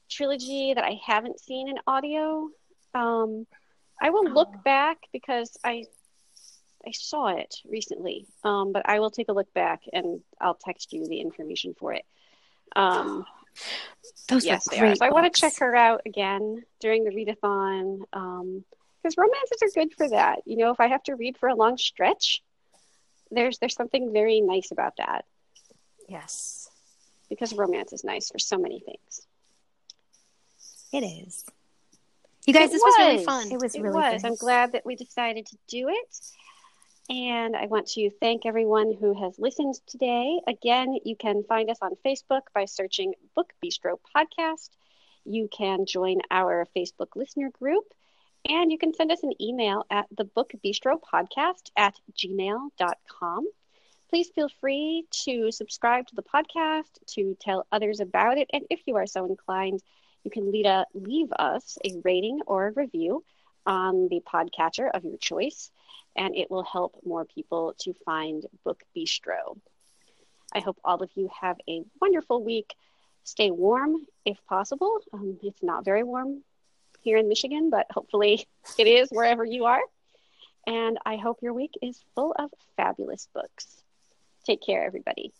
[0.10, 2.50] trilogy that I haven't seen in audio.
[2.94, 3.48] Um,
[4.02, 4.62] I will look Oh.
[4.66, 5.86] back because I
[6.86, 10.92] I saw it recently, um, but I will take a look back and I'll text
[10.94, 12.04] you the information for it.
[12.76, 13.24] Um,
[14.28, 14.96] Those yes, are they are.
[14.96, 18.00] So I want to check her out again during the readathon
[19.04, 20.40] because romances are good for that.
[20.46, 22.42] You know, if I have to read for a long stretch,
[23.30, 25.26] there's there's something very nice about that
[26.10, 26.68] Yes.
[27.30, 29.28] because romance is nice for so many things.
[30.92, 31.46] It is.
[32.54, 33.52] You guys, It this was, really fun.
[33.52, 34.22] It was It really was.
[34.22, 34.28] good.
[34.28, 36.20] I'm glad that we decided to do it.
[37.10, 40.40] And I want to thank everyone who has listened today.
[40.48, 44.70] Again, you can find us on Facebook by searching Book Bistro Podcast.
[45.26, 47.86] You can join our Facebook listener group.
[48.48, 53.48] And you can send us an email at the Book Bistro Podcast at gmail.com.
[54.10, 58.50] Please feel free to subscribe to the podcast, to tell others about it.
[58.52, 59.82] And if you are so inclined,
[60.24, 63.24] you can lead a, leave us a rating or a review
[63.66, 65.72] on the podcatcher of your choice,
[66.16, 69.58] and it will help more people to find Book Bistro.
[70.54, 72.74] I hope all of you have a wonderful week.
[73.24, 75.00] Stay warm if possible.
[75.14, 76.44] Um, it's not very warm
[77.02, 78.48] here in Michigan, but hopefully
[78.78, 79.82] it is wherever you are.
[80.68, 83.82] And I hope your week is full of fabulous books.
[84.46, 85.32] Take care, everybody.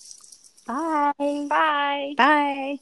[0.66, 1.14] Bye.
[1.18, 2.14] Bye.
[2.18, 2.78] Bye.